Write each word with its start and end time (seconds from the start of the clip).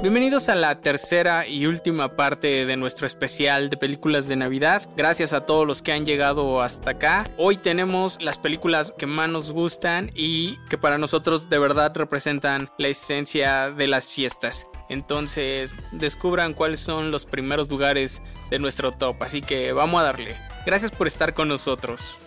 Bienvenidos 0.00 0.48
a 0.48 0.54
la 0.54 0.80
tercera 0.80 1.48
y 1.48 1.66
última 1.66 2.14
parte 2.14 2.64
de 2.66 2.76
nuestro 2.76 3.04
especial 3.04 3.68
de 3.68 3.76
películas 3.76 4.28
de 4.28 4.36
Navidad. 4.36 4.88
Gracias 4.96 5.32
a 5.32 5.44
todos 5.44 5.66
los 5.66 5.82
que 5.82 5.90
han 5.90 6.06
llegado 6.06 6.62
hasta 6.62 6.92
acá. 6.92 7.28
Hoy 7.36 7.56
tenemos 7.56 8.22
las 8.22 8.38
películas 8.38 8.94
que 8.96 9.06
más 9.06 9.28
nos 9.28 9.50
gustan 9.50 10.12
y 10.14 10.56
que 10.68 10.78
para 10.78 10.98
nosotros 10.98 11.50
de 11.50 11.58
verdad 11.58 11.90
representan 11.96 12.70
la 12.78 12.86
esencia 12.86 13.72
de 13.72 13.88
las 13.88 14.06
fiestas. 14.06 14.68
Entonces 14.88 15.74
descubran 15.90 16.54
cuáles 16.54 16.78
son 16.78 17.10
los 17.10 17.26
primeros 17.26 17.68
lugares 17.68 18.22
de 18.50 18.60
nuestro 18.60 18.92
top. 18.92 19.20
Así 19.24 19.40
que 19.40 19.72
vamos 19.72 20.00
a 20.00 20.04
darle. 20.04 20.36
Gracias 20.64 20.92
por 20.92 21.08
estar 21.08 21.34
con 21.34 21.48
nosotros. 21.48 22.18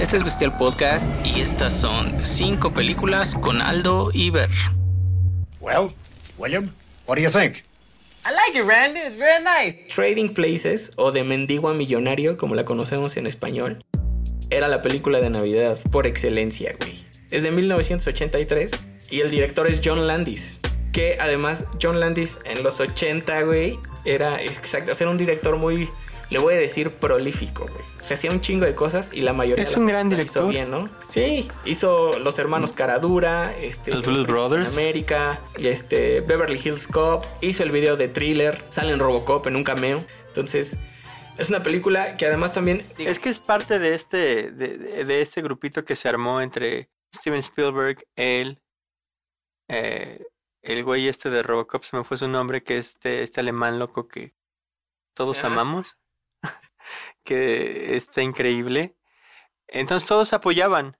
Este 0.00 0.18
es 0.18 0.24
Bestial 0.24 0.56
Podcast 0.56 1.10
y 1.24 1.40
estas 1.40 1.72
son 1.72 2.24
cinco 2.24 2.72
películas 2.72 3.34
con 3.34 3.60
Aldo 3.60 4.10
y 4.12 4.30
Ver. 4.30 4.50
Well, 5.60 5.90
William, 6.38 6.70
what 7.06 7.16
do 7.16 7.22
you 7.22 7.30
think? 7.30 7.64
I 8.24 8.30
like 8.32 8.56
it, 8.56 8.64
Randy. 8.64 9.00
It's 9.00 9.16
very 9.16 9.42
nice. 9.42 9.92
Trading 9.92 10.34
Places 10.34 10.92
o 10.96 11.10
de 11.10 11.24
Mendigo 11.24 11.68
a 11.68 11.74
Millonario, 11.74 12.36
como 12.36 12.54
la 12.54 12.64
conocemos 12.64 13.16
en 13.16 13.26
español, 13.26 13.84
era 14.50 14.68
la 14.68 14.82
película 14.82 15.18
de 15.18 15.30
Navidad 15.30 15.78
por 15.90 16.06
excelencia, 16.06 16.74
güey. 16.78 17.04
Es 17.30 17.42
de 17.42 17.50
1983 17.50 18.70
y 19.10 19.20
el 19.20 19.30
director 19.30 19.66
es 19.66 19.80
John 19.84 20.06
Landis. 20.06 20.58
Que 20.92 21.18
además, 21.20 21.64
John 21.82 21.98
Landis 21.98 22.38
en 22.44 22.62
los 22.62 22.78
80, 22.78 23.42
güey, 23.42 23.78
era 24.04 24.40
exacto, 24.40 24.92
era 24.92 25.10
un 25.10 25.18
director 25.18 25.56
muy 25.56 25.88
le 26.30 26.38
voy 26.38 26.54
a 26.54 26.56
decir 26.56 26.92
prolífico, 26.94 27.64
güey. 27.70 27.82
Se 28.00 28.14
hacía 28.14 28.30
un 28.30 28.40
chingo 28.40 28.64
de 28.64 28.74
cosas 28.74 29.12
y 29.12 29.20
la 29.20 29.32
mayoría 29.32 29.62
Es 29.64 29.70
de 29.70 29.76
las 29.76 29.80
un 29.80 29.86
gran 29.86 30.08
director. 30.10 30.42
hizo 30.42 30.48
bien, 30.48 30.70
¿no? 30.70 30.88
Sí, 31.08 31.46
hizo 31.64 32.18
Los 32.18 32.38
Hermanos 32.38 32.72
Caradura, 32.72 33.54
este 33.56 33.92
Los 33.94 34.06
Blues 34.06 34.26
Brothers. 34.26 34.72
América, 34.72 35.40
este 35.58 36.20
Beverly 36.22 36.60
Hills 36.62 36.86
Cop, 36.88 37.24
hizo 37.42 37.62
el 37.62 37.70
video 37.70 37.96
de 37.96 38.08
Thriller, 38.08 38.64
sale 38.70 38.92
en 38.92 38.98
Robocop 38.98 39.46
en 39.46 39.56
un 39.56 39.62
cameo. 39.64 40.04
Entonces, 40.28 40.76
es 41.38 41.48
una 41.48 41.62
película 41.62 42.16
que 42.16 42.26
además 42.26 42.52
también 42.52 42.84
Es 42.98 43.18
que 43.20 43.28
es 43.28 43.38
parte 43.38 43.78
de 43.78 43.94
este, 43.94 44.50
de, 44.50 44.78
de- 44.78 45.04
de 45.04 45.20
este 45.22 45.42
grupito 45.42 45.84
que 45.84 45.94
se 45.96 46.08
armó 46.08 46.40
entre 46.40 46.88
Steven 47.14 47.38
Spielberg, 47.40 48.04
él, 48.16 48.60
eh, 49.68 50.24
el 50.62 50.82
güey 50.84 51.08
este 51.08 51.30
de 51.30 51.42
Robocop, 51.42 51.84
se 51.84 51.96
me 51.96 52.04
fue 52.04 52.16
su 52.18 52.28
nombre, 52.28 52.62
que 52.62 52.78
es 52.78 52.88
este, 52.88 53.22
este 53.22 53.40
alemán 53.40 53.78
loco 53.78 54.08
que 54.08 54.34
todos 55.14 55.44
Ah. 55.44 55.48
amamos, 55.48 55.96
que 57.26 57.96
está 57.96 58.22
increíble. 58.22 58.96
Entonces 59.68 60.08
todos 60.08 60.32
apoyaban, 60.32 60.96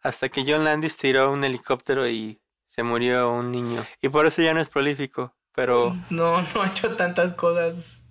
hasta 0.00 0.28
que 0.28 0.44
John 0.46 0.64
Landis 0.64 0.96
tiró 0.96 1.32
un 1.32 1.42
helicóptero 1.42 2.08
y 2.08 2.40
se 2.68 2.84
murió 2.84 3.32
un 3.32 3.50
niño. 3.50 3.84
Y 4.00 4.08
por 4.08 4.26
eso 4.26 4.42
ya 4.42 4.54
no 4.54 4.60
es 4.60 4.68
prolífico, 4.68 5.34
pero... 5.54 5.96
no, 6.10 6.40
no 6.40 6.62
ha 6.62 6.68
hecho 6.68 6.94
tantas 6.96 7.32
cosas, 7.32 8.06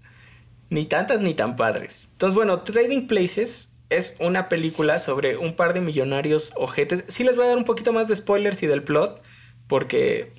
ni 0.70 0.86
tantas 0.86 1.22
ni 1.22 1.34
tan 1.34 1.56
padres. 1.56 2.08
Entonces, 2.12 2.36
bueno, 2.36 2.62
Trading 2.64 3.08
Places 3.08 3.74
es 3.90 4.16
una 4.20 4.50
película 4.50 5.00
sobre 5.00 5.38
un 5.38 5.56
par 5.56 5.74
de 5.74 5.82
millonarios 5.82 6.52
ojetes. 6.56 7.06
Sí 7.08 7.24
les 7.24 7.36
voy 7.36 7.46
a 7.46 7.50
dar 7.50 7.58
un 7.58 7.66
poquito 7.66 7.94
más 7.94 8.08
de 8.08 8.16
spoilers 8.16 8.62
y 8.62 8.68
del 8.68 8.84
plot, 8.84 9.26
porque 9.68 10.34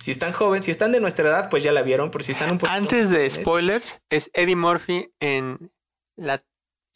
si 0.00 0.10
están 0.10 0.32
jóvenes, 0.32 0.64
si 0.64 0.70
están 0.70 0.92
de 0.92 1.00
nuestra 1.00 1.28
edad, 1.28 1.50
pues 1.50 1.62
ya 1.62 1.72
la 1.72 1.82
vieron, 1.82 2.10
pero 2.10 2.24
si 2.24 2.32
están 2.32 2.50
un 2.50 2.58
poquito 2.58 2.76
Antes 2.76 3.10
de 3.10 3.28
spoilers, 3.30 4.00
es 4.10 4.30
Eddie 4.34 4.56
Murphy 4.56 5.12
en 5.20 5.70
la, 6.16 6.42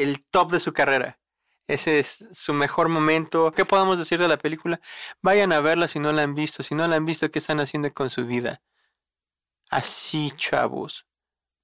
el 0.02 0.24
top 0.24 0.52
de 0.52 0.60
su 0.60 0.72
carrera. 0.72 1.18
Ese 1.66 2.00
es 2.00 2.28
su 2.32 2.52
mejor 2.52 2.88
momento. 2.88 3.52
¿Qué 3.52 3.64
podemos 3.64 3.96
decir 3.98 4.18
de 4.18 4.26
la 4.26 4.38
película? 4.38 4.80
Vayan 5.22 5.52
a 5.52 5.60
verla 5.60 5.86
si 5.86 6.00
no 6.00 6.10
la 6.10 6.22
han 6.22 6.34
visto. 6.34 6.62
Si 6.62 6.74
no 6.74 6.86
la 6.88 6.96
han 6.96 7.06
visto, 7.06 7.30
¿qué 7.30 7.38
están 7.38 7.60
haciendo 7.60 7.92
con 7.92 8.10
su 8.10 8.26
vida? 8.26 8.60
Así, 9.70 10.32
chavos. 10.36 11.06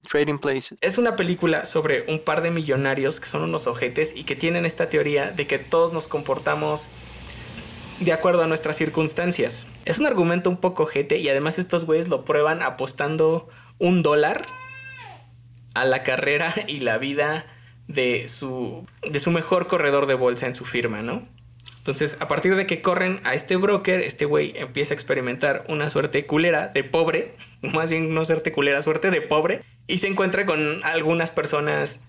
Trading 0.03 0.39
Places. 0.39 0.79
Es 0.81 0.99
una 0.99 1.17
película 1.17 1.65
sobre 1.65 2.05
un 2.07 2.21
par 2.21 2.43
de 2.43 2.53
millonarios 2.53 3.19
que 3.19 3.27
son 3.27 3.43
unos 3.43 3.67
ojetes 3.67 4.13
y 4.15 4.23
que 4.23 4.37
tienen 4.37 4.65
esta 4.65 4.89
teoría 4.89 5.33
de 5.33 5.49
que 5.49 5.59
todos 5.59 5.93
nos 5.93 6.07
comportamos 6.07 6.87
de 7.99 8.13
acuerdo 8.13 8.43
a 8.43 8.47
nuestras 8.47 8.77
circunstancias. 8.77 9.67
Es 9.85 9.99
un 9.99 10.07
argumento 10.07 10.51
un 10.51 10.59
poco 10.59 10.85
ojete 10.85 11.19
y 11.19 11.29
además 11.29 11.59
estos 11.59 11.85
güeyes 11.85 12.09
lo 12.09 12.25
prueban 12.25 12.63
apostando 12.63 13.49
un 13.79 14.03
dólar 14.03 14.47
a 15.75 15.85
la 15.85 16.03
carrera 16.03 16.55
y 16.69 16.81
la 16.81 16.99
vida 16.99 17.47
de 17.89 18.29
su, 18.29 18.87
de 19.09 19.21
su 19.21 19.31
mejor 19.31 19.67
corredor 19.67 20.07
de 20.07 20.15
bolsa 20.15 20.47
en 20.47 20.55
su 20.55 20.65
firma, 20.65 21.03
¿no? 21.03 21.27
Entonces, 21.79 22.17
a 22.19 22.27
partir 22.27 22.57
de 22.57 22.67
que 22.67 22.83
corren 22.83 23.21
a 23.23 23.35
este 23.35 23.55
broker, 23.55 24.01
este 24.01 24.25
güey 24.25 24.53
empieza 24.57 24.93
a 24.93 24.97
experimentar 24.97 25.65
una 25.69 25.89
suerte 25.89 26.27
culera 26.27 26.67
de 26.67 26.83
pobre, 26.83 27.35
más 27.63 27.91
bien 27.91 28.13
no 28.13 28.25
suerte 28.25 28.51
culera, 28.51 28.83
suerte 28.83 29.11
de 29.11 29.21
pobre, 29.21 29.63
y 29.87 29.99
se 29.99 30.09
encuentra 30.09 30.47
con 30.47 30.85
algunas 30.85 31.31
personas 31.31 32.01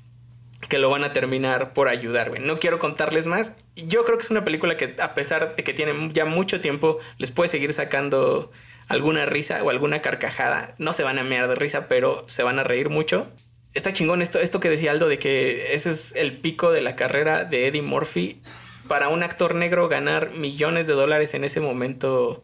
que 0.67 0.79
lo 0.79 0.89
van 0.89 1.03
a 1.03 1.13
terminar 1.13 1.73
por 1.73 1.87
ayudar, 1.87 2.29
güey. 2.29 2.41
No 2.41 2.57
quiero 2.57 2.79
contarles 2.79 3.27
más. 3.27 3.53
Yo 3.75 4.03
creo 4.03 4.17
que 4.17 4.23
es 4.23 4.31
una 4.31 4.43
película 4.43 4.77
que, 4.77 4.95
a 4.99 5.13
pesar 5.13 5.55
de 5.55 5.63
que 5.63 5.73
tiene 5.73 6.09
ya 6.11 6.25
mucho 6.25 6.59
tiempo, 6.59 6.97
les 7.19 7.29
puede 7.29 7.49
seguir 7.49 7.71
sacando 7.73 8.51
alguna 8.87 9.25
risa 9.25 9.61
o 9.63 9.69
alguna 9.69 10.01
carcajada. 10.01 10.73
No 10.79 10.93
se 10.93 11.03
van 11.03 11.19
a 11.19 11.23
mear 11.23 11.47
de 11.47 11.55
risa, 11.55 11.87
pero 11.87 12.27
se 12.27 12.41
van 12.41 12.57
a 12.57 12.63
reír 12.63 12.89
mucho. 12.89 13.31
Está 13.77 13.93
chingón 13.93 14.23
esto, 14.23 14.39
esto 14.39 14.59
que 14.59 14.71
decía 14.71 14.89
Aldo 14.89 15.07
de 15.07 15.19
que 15.19 15.75
ese 15.75 15.91
es 15.91 16.15
el 16.15 16.39
pico 16.39 16.71
de 16.71 16.81
la 16.81 16.95
carrera 16.95 17.45
de 17.45 17.67
Eddie 17.67 17.83
Murphy. 17.83 18.41
Para 18.87 19.09
un 19.09 19.21
actor 19.21 19.53
negro 19.53 19.87
ganar 19.87 20.31
millones 20.31 20.87
de 20.87 20.93
dólares 20.93 21.35
en 21.35 21.43
ese 21.43 21.59
momento 21.59 22.43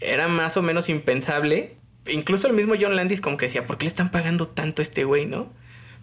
era 0.00 0.28
más 0.28 0.56
o 0.56 0.62
menos 0.62 0.88
impensable. 0.88 1.76
Incluso 2.06 2.46
el 2.46 2.54
mismo 2.54 2.72
John 2.80 2.96
Landis 2.96 3.20
como 3.20 3.36
que 3.36 3.46
decía, 3.46 3.66
¿por 3.66 3.76
qué 3.76 3.84
le 3.84 3.90
están 3.90 4.10
pagando 4.10 4.48
tanto 4.48 4.80
a 4.80 4.84
este 4.84 5.04
güey, 5.04 5.26
no? 5.26 5.52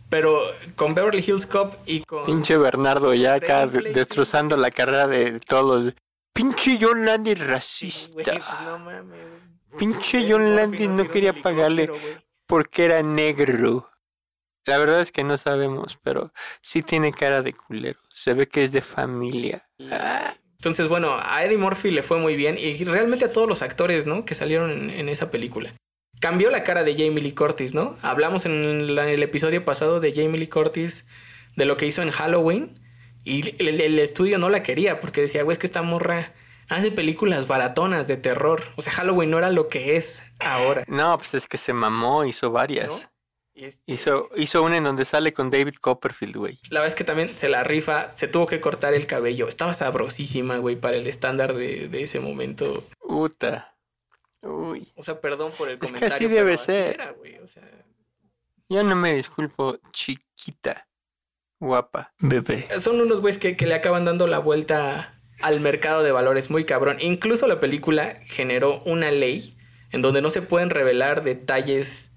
Pero 0.07 0.40
con 0.75 0.94
Beverly 0.94 1.25
Hills 1.28 1.47
Cop 1.47 1.74
y 1.88 2.01
con... 2.01 2.25
Pinche 2.25 2.56
Bernardo 2.56 3.16
ya 3.16 3.34
acá 3.34 3.66
destrozando 3.66 4.56
la 4.56 4.69
carrera 4.69 5.07
de 5.07 5.40
todos. 5.40 5.96
Pinche 6.31 6.78
John 6.80 7.07
Landis 7.07 7.40
racista. 7.40 8.34
pues 8.34 8.46
no 8.63 8.78
mames. 8.78 9.19
Pinche 9.80 10.31
John 10.31 10.56
Landis 10.56 10.90
no 10.90 11.09
quería 11.09 11.34
pagarle 11.34 11.90
porque 12.46 12.86
era 12.86 13.01
negro. 13.01 13.90
La 14.66 14.78
verdad 14.78 15.02
es 15.02 15.12
que 15.12 15.24
no 15.24 15.38
sabemos, 15.38 15.97
pero 16.03 16.31
sí 16.62 16.84
tiene 16.84 17.12
cara 17.12 17.42
de 17.42 17.53
culero. 17.53 18.00
Se 18.14 18.34
ve 18.34 18.47
que 18.47 18.64
es 18.64 18.72
de 18.72 18.81
familia. 18.81 19.68
Ah, 19.92 20.36
Entonces, 20.58 20.88
bueno, 20.90 21.18
a 21.22 21.44
Eddie 21.44 21.58
Murphy 21.58 21.90
le 21.92 22.03
fue 22.03 22.20
muy 22.20 22.36
bien 22.36 22.58
y 22.58 22.84
realmente 22.84 23.25
a 23.25 23.31
todos 23.31 23.48
los 23.48 23.62
actores, 23.62 24.06
¿no? 24.06 24.25
Que 24.25 24.36
salieron 24.36 24.72
en, 24.72 24.90
en 24.90 25.09
esa 25.09 25.31
película. 25.31 25.74
Cambió 26.19 26.52
la 26.52 26.64
cara 26.64 26.84
de 26.84 26.94
Jamie 26.94 27.22
Lee 27.24 27.31
Curtis, 27.34 27.74
¿no? 27.74 27.96
Hablamos 28.02 28.46
en 28.46 28.94
la- 28.94 29.09
el 29.09 29.24
episodio 29.24 29.64
pasado 29.64 30.00
de 30.02 30.14
Jamie 30.14 30.38
Lee 30.38 30.48
Curtis, 30.48 31.06
de 31.56 31.66
lo 31.66 31.78
que 31.78 31.86
hizo 31.86 32.02
en 32.02 32.12
Halloween. 32.12 32.78
Y 33.24 33.56
el, 33.62 33.80
el 33.81 34.00
estudio 34.00 34.38
no 34.38 34.50
la 34.50 34.62
quería 34.64 35.00
porque 35.00 35.22
decía, 35.22 35.44
güey, 35.44 35.53
es 35.53 35.59
que 35.59 35.68
esta 35.68 35.81
morra 35.81 36.34
hace 36.68 36.92
películas 36.92 37.48
baratonas 37.48 38.08
de 38.08 38.18
terror. 38.18 38.64
O 38.75 38.81
sea, 38.81 38.92
Halloween 38.94 39.31
no 39.31 39.38
era 39.38 39.50
lo 39.50 39.69
que 39.69 39.96
es 39.96 40.22
ahora. 40.40 40.84
No, 40.88 41.18
pues 41.18 41.34
es 41.36 41.48
que 41.48 41.58
se 41.58 41.72
mamó, 41.74 42.25
hizo 42.25 42.52
varias. 42.52 42.90
¿no? 42.90 43.09
Este- 43.59 43.94
Hizo, 43.94 44.30
hizo 44.38 44.64
una 44.64 44.78
en 44.78 44.84
donde 44.86 45.03
sale 45.06 45.34
con 45.34 45.52
David 45.52 45.75
Copperfield, 45.81 46.36
güey. 46.38 46.59
La 46.70 46.80
verdad 46.80 46.88
es 46.88 46.96
que 46.96 47.03
también 47.03 47.36
se 47.36 47.50
la 47.50 47.64
rifa, 47.64 48.14
se 48.16 48.28
tuvo 48.28 48.46
que 48.47 48.62
cortar 48.62 48.94
el 48.94 49.06
cabello. 49.08 49.47
Estaba 49.50 49.74
sabrosísima, 49.74 50.58
güey, 50.58 50.75
para 50.78 50.97
el 50.97 51.08
estándar 51.08 51.53
de, 51.53 51.88
de 51.90 52.03
ese 52.03 52.19
momento. 52.19 52.84
Puta. 53.00 53.75
Uy. 54.42 54.88
O 54.96 55.03
sea, 55.03 55.19
perdón 55.19 55.52
por 55.58 55.68
el 55.68 55.75
Es 55.75 55.80
que 55.81 55.86
comentario. 55.88 56.16
así 56.16 56.28
debe 56.28 56.58
ser. 56.58 56.94
era, 56.96 57.12
güey, 57.12 57.38
o 57.40 57.48
sea, 57.48 57.64
Yo 58.69 58.84
no 58.84 58.96
me 58.96 59.14
disculpo, 59.16 59.78
chiquita. 59.92 60.88
Guapa. 61.59 62.14
Bebé. 62.19 62.68
son 62.80 63.02
unos 63.02 63.19
güeyes 63.19 63.38
que, 63.38 63.58
que 63.58 63.66
le 63.68 63.74
acaban 63.75 64.06
dando 64.06 64.28
la 64.28 64.40
vuelta 64.40 65.19
al 65.42 65.59
mercado 65.59 66.03
de 66.03 66.12
valores 66.14 66.50
muy 66.50 66.64
cabrón. 66.64 66.98
Incluso 67.02 67.48
la 67.48 67.59
película 67.59 68.19
generó 68.25 68.81
una 68.84 69.12
ley 69.12 69.57
en 69.92 70.01
donde 70.01 70.22
no 70.22 70.30
se 70.30 70.42
pueden 70.42 70.69
revelar 70.69 71.24
detalles 71.24 72.09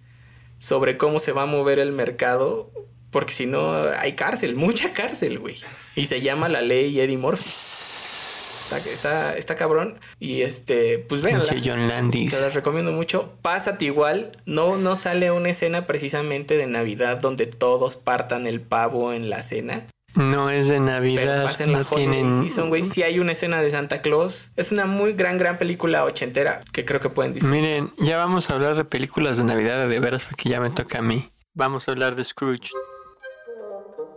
sobre 0.63 0.97
cómo 0.97 1.19
se 1.19 1.33
va 1.33 1.43
a 1.43 1.47
mover 1.47 1.81
el 1.81 1.91
mercado. 1.93 2.71
Porque 3.11 3.35
si 3.35 3.47
no, 3.47 3.75
hay 3.99 4.13
cárcel, 4.15 4.55
mucha 4.55 4.93
cárcel, 4.95 5.39
güey. 5.39 5.57
Y 5.97 6.07
se 6.07 6.23
llama 6.23 6.49
la 6.49 6.63
ley 6.63 6.99
Eddie 6.99 7.19
Murphy. 7.19 7.51
Está, 7.51 8.79
está, 8.79 9.33
está 9.35 9.57
cabrón. 9.57 9.99
Y 10.19 10.43
este, 10.43 10.99
pues 10.99 11.21
véanla. 11.21 11.55
John 11.63 11.89
Landis. 11.89 12.31
Te 12.31 12.41
las 12.41 12.55
recomiendo 12.55 12.93
mucho. 12.93 13.35
Pásate 13.43 13.85
igual. 13.87 14.39
No, 14.47 14.79
no 14.79 14.97
sale 14.97 15.31
una 15.31 15.51
escena 15.51 15.85
precisamente 15.85 16.57
de 16.57 16.67
Navidad 16.67 17.19
donde 17.19 17.47
todos 17.47 17.97
partan 17.97 18.47
el 18.47 18.63
pavo 18.63 19.13
en 19.13 19.29
la 19.29 19.43
cena. 19.43 19.89
No 20.15 20.51
es 20.51 20.67
de 20.67 20.75
Pero 20.75 20.85
Navidad. 20.85 21.57
la 21.59 21.67
No 21.67 21.85
tienen. 21.85 22.43
Season, 22.43 22.69
güey. 22.69 22.85
Sí 22.85 23.03
hay 23.03 23.19
una 23.19 23.33
escena 23.33 23.63
de 23.63 23.71
Santa 23.71 24.01
Claus. 24.01 24.51
Es 24.57 24.71
una 24.73 24.85
muy 24.87 25.15
gran, 25.15 25.39
gran 25.39 25.59
película 25.59 26.05
ochentera 26.05 26.63
que 26.73 26.85
creo 26.85 27.01
que 27.01 27.09
pueden 27.09 27.35
disfrutar. 27.35 27.59
Miren, 27.61 27.93
ya 27.99 28.19
vamos 28.19 28.51
a 28.51 28.55
hablar 28.55 28.75
de 28.75 28.85
películas 28.85 29.39
de 29.39 29.45
Navidad 29.45 29.89
de 29.89 30.01
veras 30.01 30.23
porque 30.23 30.49
ya 30.51 30.61
me 30.61 30.71
toca 30.71 30.99
a 30.99 31.03
mí. 31.03 31.31
Vamos 31.55 31.89
a 31.89 31.93
hablar 31.93 32.15
de 32.15 32.25
Scrooge. 32.25 32.71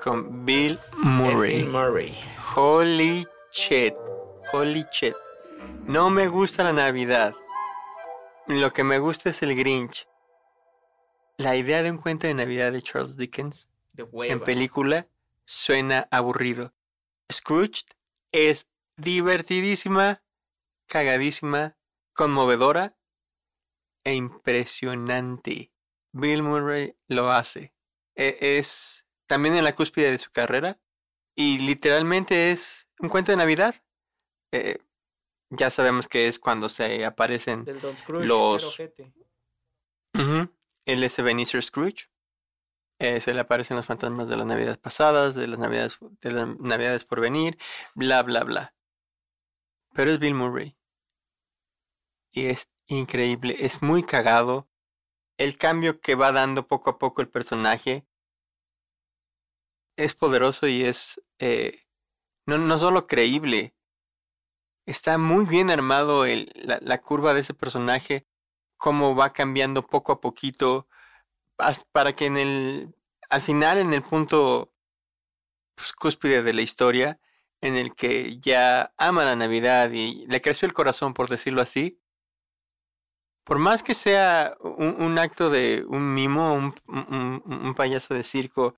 Con 0.01 0.45
Bill 0.45 0.79
Murray. 0.97 1.61
Bill 1.61 1.69
Murray. 1.69 2.13
Holy 2.55 3.25
shit. 3.51 3.93
Holy 4.51 4.85
shit. 4.91 5.15
No 5.85 6.09
me 6.09 6.27
gusta 6.27 6.63
la 6.63 6.73
Navidad. 6.73 7.33
lo 8.47 8.71
que 8.73 8.83
me 8.83 8.99
gusta 8.99 9.29
es 9.29 9.41
el 9.41 9.55
Grinch. 9.55 10.07
La 11.37 11.55
idea 11.55 11.83
de 11.83 11.91
un 11.91 11.97
cuento 11.97 12.27
de 12.27 12.33
Navidad 12.33 12.71
de 12.71 12.81
Charles 12.81 13.17
Dickens 13.17 13.67
De 13.93 14.05
en 14.29 14.39
película 14.39 15.07
suena 15.45 16.07
aburrido. 16.11 16.73
Scrooge 17.31 17.83
es 18.31 18.67
divertidísima, 18.97 20.23
cagadísima, 20.87 21.77
conmovedora 22.13 22.97
e 24.03 24.13
impresionante. 24.15 25.71
Bill 26.13 26.43
Murray 26.43 26.95
lo 27.07 27.31
hace. 27.31 27.73
E- 28.15 28.37
Es 28.59 29.05
también 29.27 29.55
en 29.55 29.63
la 29.63 29.75
cúspide 29.75 30.11
de 30.11 30.17
su 30.17 30.31
carrera 30.31 30.79
y 31.35 31.57
literalmente 31.59 32.51
es 32.51 32.87
un 32.99 33.09
cuento 33.09 33.31
de 33.31 33.37
Navidad. 33.37 33.75
Eh, 34.53 34.79
ya 35.49 35.69
sabemos 35.69 36.07
que 36.07 36.27
es 36.27 36.39
cuando 36.39 36.69
se 36.69 37.03
aparecen 37.05 37.65
Del 37.65 37.81
Don 37.81 37.97
Scrooge. 37.97 38.25
Los-. 38.27 38.79
Él 40.85 41.03
es 41.03 41.19
Ebenezer 41.19 41.61
Scrooge. 41.63 42.09
Eh, 42.99 43.19
se 43.19 43.33
le 43.33 43.41
aparecen 43.41 43.77
los 43.77 43.85
fantasmas 43.85 44.27
de 44.29 44.37
las 44.37 44.45
navidades 44.45 44.77
pasadas, 44.77 45.35
de 45.35 45.47
las 45.47 45.59
navidades, 45.59 45.97
de 46.21 46.31
las 46.31 46.59
navidades 46.59 47.03
por 47.05 47.19
venir, 47.19 47.57
bla, 47.93 48.23
bla, 48.23 48.43
bla. 48.43 48.73
Pero 49.93 50.11
es 50.11 50.19
Bill 50.19 50.33
Murray. 50.33 50.77
Y 52.31 52.45
es 52.47 52.69
increíble, 52.87 53.55
es 53.59 53.81
muy 53.81 54.03
cagado. 54.03 54.69
El 55.37 55.57
cambio 55.57 55.99
que 55.99 56.15
va 56.15 56.31
dando 56.31 56.67
poco 56.67 56.89
a 56.91 56.97
poco 56.97 57.21
el 57.21 57.29
personaje 57.29 58.05
es 59.97 60.15
poderoso 60.15 60.67
y 60.67 60.83
es 60.83 61.21
eh, 61.39 61.85
no, 62.45 62.57
no 62.57 62.77
solo 62.77 63.07
creíble, 63.07 63.75
está 64.85 65.17
muy 65.17 65.45
bien 65.45 65.69
armado 65.69 66.25
la, 66.25 66.79
la 66.81 67.01
curva 67.01 67.33
de 67.33 67.41
ese 67.41 67.53
personaje 67.53 68.27
cómo 68.77 69.15
va 69.15 69.33
cambiando 69.33 69.85
poco 69.87 70.11
a 70.11 70.21
poquito 70.21 70.87
para 71.91 72.13
que 72.13 72.25
en 72.25 72.37
el 72.37 72.95
al 73.29 73.41
final 73.41 73.77
en 73.79 73.93
el 73.93 74.03
punto 74.03 74.71
pues, 75.75 75.93
cúspide 75.93 76.43
de 76.43 76.53
la 76.53 76.61
historia 76.61 77.19
en 77.61 77.75
el 77.75 77.95
que 77.95 78.37
ya 78.39 78.93
ama 78.97 79.25
la 79.25 79.35
Navidad 79.35 79.91
y 79.91 80.25
le 80.27 80.41
creció 80.41 80.67
el 80.67 80.73
corazón 80.73 81.13
por 81.13 81.27
decirlo 81.29 81.61
así 81.61 81.99
por 83.43 83.59
más 83.59 83.83
que 83.83 83.93
sea 83.93 84.57
un, 84.59 85.01
un 85.01 85.19
acto 85.19 85.49
de 85.49 85.85
un 85.87 86.13
mimo 86.13 86.53
un, 86.53 86.73
un- 86.87 87.73
payaso 87.75 88.13
de 88.13 88.23
circo 88.23 88.77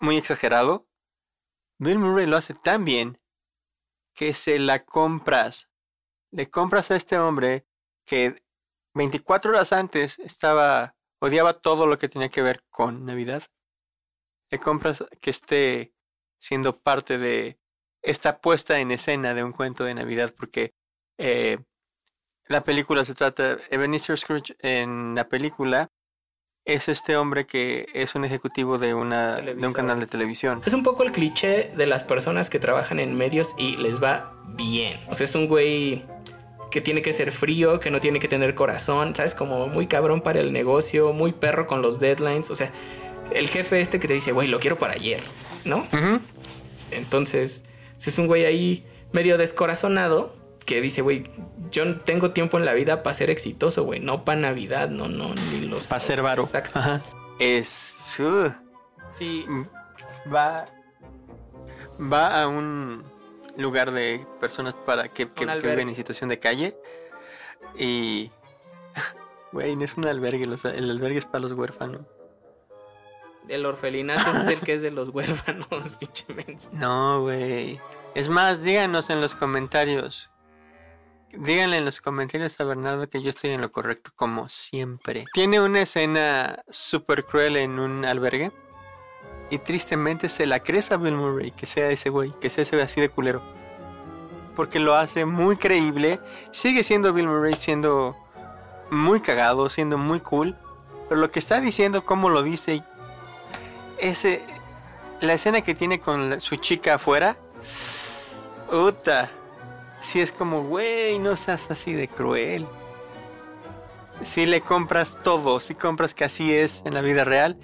muy 0.00 0.16
exagerado 0.16 0.86
Bill 1.80 1.98
Murray 1.98 2.26
lo 2.26 2.36
hace 2.36 2.54
tan 2.54 2.84
bien 2.84 3.20
que 4.14 4.34
se 4.34 4.58
la 4.58 4.84
compras. 4.84 5.68
Le 6.32 6.50
compras 6.50 6.90
a 6.90 6.96
este 6.96 7.16
hombre 7.20 7.68
que 8.04 8.42
24 8.94 9.52
horas 9.52 9.72
antes 9.72 10.18
estaba 10.18 10.96
odiaba 11.20 11.54
todo 11.54 11.86
lo 11.86 11.98
que 11.98 12.08
tenía 12.08 12.28
que 12.28 12.42
ver 12.42 12.62
con 12.70 13.04
Navidad. 13.04 13.42
Le 14.50 14.58
compras 14.58 15.04
que 15.20 15.30
esté 15.30 15.92
siendo 16.40 16.80
parte 16.80 17.18
de 17.18 17.58
esta 18.02 18.40
puesta 18.40 18.78
en 18.78 18.90
escena 18.90 19.34
de 19.34 19.44
un 19.44 19.52
cuento 19.52 19.84
de 19.84 19.94
Navidad 19.94 20.32
porque 20.36 20.72
eh, 21.18 21.58
la 22.46 22.62
película 22.64 23.04
se 23.04 23.14
trata 23.14 23.58
Ebenezer 23.70 24.18
Scrooge 24.18 24.56
en 24.60 25.14
la 25.14 25.28
película 25.28 25.90
es 26.68 26.88
este 26.88 27.16
hombre 27.16 27.46
que 27.46 27.86
es 27.94 28.14
un 28.14 28.24
ejecutivo 28.24 28.78
de 28.78 28.92
una 28.92 29.36
de 29.36 29.66
un 29.66 29.72
canal 29.72 30.00
de 30.00 30.06
televisión. 30.06 30.60
Es 30.66 30.74
un 30.74 30.82
poco 30.82 31.02
el 31.02 31.12
cliché 31.12 31.72
de 31.74 31.86
las 31.86 32.04
personas 32.04 32.50
que 32.50 32.58
trabajan 32.58 33.00
en 33.00 33.16
medios 33.16 33.54
y 33.56 33.76
les 33.76 34.02
va 34.02 34.34
bien. 34.48 35.00
O 35.08 35.14
sea, 35.14 35.24
es 35.24 35.34
un 35.34 35.48
güey 35.48 36.04
que 36.70 36.80
tiene 36.80 37.02
que 37.02 37.12
ser 37.12 37.32
frío, 37.32 37.80
que 37.80 37.90
no 37.90 38.00
tiene 38.00 38.20
que 38.20 38.28
tener 38.28 38.54
corazón, 38.54 39.14
¿sabes? 39.14 39.34
Como 39.34 39.66
muy 39.68 39.86
cabrón 39.86 40.20
para 40.20 40.40
el 40.40 40.52
negocio, 40.52 41.12
muy 41.12 41.32
perro 41.32 41.66
con 41.66 41.82
los 41.82 42.00
deadlines. 42.00 42.50
O 42.50 42.54
sea, 42.54 42.72
el 43.32 43.48
jefe 43.48 43.80
este 43.80 44.00
que 44.00 44.08
te 44.08 44.14
dice, 44.14 44.32
güey, 44.32 44.48
lo 44.48 44.60
quiero 44.60 44.78
para 44.78 44.94
ayer, 44.94 45.22
¿no? 45.64 45.86
Entonces, 46.90 47.64
si 47.96 48.10
es 48.10 48.18
un 48.18 48.26
güey 48.26 48.44
ahí 48.44 48.86
medio 49.12 49.38
descorazonado 49.38 50.32
que 50.64 50.80
dice, 50.80 51.00
güey, 51.00 51.24
yo 51.70 52.00
tengo 52.00 52.32
tiempo 52.32 52.58
en 52.58 52.64
la 52.64 52.74
vida 52.74 53.02
para 53.02 53.14
ser 53.14 53.30
exitoso, 53.30 53.84
güey, 53.84 54.00
no 54.00 54.24
para 54.24 54.40
Navidad, 54.40 54.90
no, 54.90 55.08
no, 55.08 55.34
ni 55.52 55.60
los... 55.60 55.86
Para 55.86 56.00
ser 56.00 56.22
varo. 56.22 56.42
Exacto. 56.42 56.78
Ajá. 56.78 57.02
Es 57.38 57.94
uh, 58.18 58.50
Sí, 59.10 59.46
va 60.32 60.66
va 62.00 62.42
a 62.42 62.48
un 62.48 63.04
lugar 63.58 63.90
de 63.92 64.24
personas 64.40 64.72
para 64.86 65.08
que, 65.08 65.28
que, 65.28 65.46
que 65.46 65.68
viven 65.68 65.88
en 65.90 65.94
situación 65.94 66.30
de 66.30 66.38
calle. 66.38 66.76
Y 67.76 68.30
güey 69.52 69.76
no 69.76 69.84
es 69.84 69.96
un 69.96 70.06
albergue 70.06 70.46
los- 70.46 70.64
el 70.64 70.90
albergue 70.90 71.18
es 71.18 71.26
para 71.26 71.40
los 71.40 71.52
huérfanos. 71.52 72.02
El 73.48 73.64
orfelinato 73.66 74.30
es 74.30 74.46
el 74.48 74.60
que 74.60 74.74
es 74.74 74.82
de 74.82 74.90
los 74.90 75.08
huérfanos, 75.08 75.68
pinche 76.00 76.26
no 76.72 77.22
güey. 77.22 77.80
Es 78.14 78.28
más 78.28 78.62
díganos 78.62 79.10
en 79.10 79.20
los 79.20 79.34
comentarios. 79.34 80.30
Díganle 81.32 81.78
en 81.78 81.84
los 81.84 82.00
comentarios 82.00 82.58
a 82.60 82.64
Bernardo 82.64 83.06
que 83.08 83.22
yo 83.22 83.30
estoy 83.30 83.50
en 83.50 83.60
lo 83.60 83.70
correcto 83.70 84.10
como 84.16 84.48
siempre. 84.48 85.24
Tiene 85.34 85.60
una 85.60 85.82
escena 85.82 86.62
súper 86.70 87.24
cruel 87.24 87.56
en 87.56 87.78
un 87.78 88.04
albergue 88.04 88.50
y 89.50 89.58
tristemente 89.58 90.28
se 90.28 90.46
la 90.46 90.60
crees 90.60 90.92
a 90.92 90.96
Bill 90.96 91.14
Murray 91.14 91.52
que 91.52 91.66
sea 91.66 91.90
ese 91.90 92.10
güey, 92.10 92.32
que 92.40 92.50
sea 92.50 92.62
ese 92.62 92.80
así 92.80 93.00
de 93.00 93.08
culero. 93.08 93.42
Porque 94.54 94.78
lo 94.78 94.94
hace 94.94 95.24
muy 95.24 95.56
creíble. 95.56 96.20
Sigue 96.50 96.84
siendo 96.84 97.12
Bill 97.12 97.28
Murray 97.28 97.54
siendo 97.54 98.16
muy 98.90 99.20
cagado, 99.20 99.68
siendo 99.70 99.96
muy 99.98 100.20
cool. 100.20 100.56
Pero 101.08 101.20
lo 101.20 101.30
que 101.30 101.38
está 101.38 101.60
diciendo, 101.60 102.04
cómo 102.04 102.28
lo 102.28 102.42
dice, 102.42 102.82
ese, 103.98 104.42
la 105.20 105.34
escena 105.34 105.62
que 105.62 105.74
tiene 105.74 106.00
con 106.00 106.40
su 106.40 106.56
chica 106.56 106.94
afuera, 106.94 107.36
puta, 108.70 109.30
si 110.00 110.20
es 110.20 110.32
como, 110.32 110.64
güey, 110.64 111.18
no 111.18 111.36
seas 111.36 111.70
así 111.70 111.94
de 111.94 112.08
cruel. 112.08 112.66
Si 114.22 114.44
le 114.44 114.60
compras 114.60 115.16
todo, 115.22 115.60
si 115.60 115.74
compras 115.74 116.14
que 116.14 116.24
así 116.24 116.52
es 116.52 116.82
en 116.84 116.92
la 116.92 117.00
vida 117.00 117.24
real, 117.24 117.56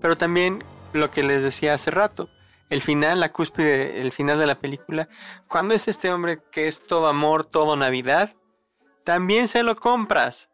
pero 0.00 0.16
también 0.16 0.62
lo 0.92 1.10
que 1.10 1.22
les 1.22 1.42
decía 1.42 1.74
hace 1.74 1.90
rato, 1.90 2.28
el 2.70 2.82
final, 2.82 3.20
la 3.20 3.30
cúspide, 3.30 4.00
el 4.00 4.12
final 4.12 4.38
de 4.38 4.46
la 4.46 4.58
película, 4.58 5.08
cuando 5.48 5.74
es 5.74 5.88
este 5.88 6.10
hombre 6.10 6.40
que 6.50 6.68
es 6.68 6.86
todo 6.86 7.06
amor, 7.06 7.44
todo 7.44 7.76
Navidad, 7.76 8.34
también 9.04 9.48
se 9.48 9.62
lo 9.62 9.76
compras. 9.76 10.48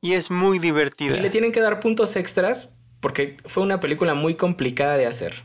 Y 0.00 0.12
es 0.12 0.30
muy 0.30 0.58
divertida. 0.58 1.16
Y 1.16 1.20
le 1.20 1.30
tienen 1.30 1.50
que 1.50 1.60
dar 1.60 1.80
puntos 1.80 2.16
extras 2.16 2.68
porque 3.00 3.38
fue 3.46 3.62
una 3.62 3.80
película 3.80 4.14
muy 4.14 4.34
complicada 4.34 4.96
de 4.96 5.06
hacer. 5.06 5.44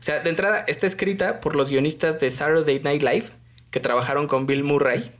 O 0.00 0.02
sea, 0.02 0.20
de 0.20 0.30
entrada 0.30 0.64
está 0.66 0.86
escrita 0.86 1.40
por 1.40 1.54
los 1.54 1.70
guionistas 1.70 2.20
de 2.20 2.30
Saturday 2.30 2.80
Night 2.80 3.02
Live 3.02 3.26
que 3.70 3.80
trabajaron 3.80 4.26
con 4.26 4.46
Bill 4.46 4.64
Murray 4.64 5.12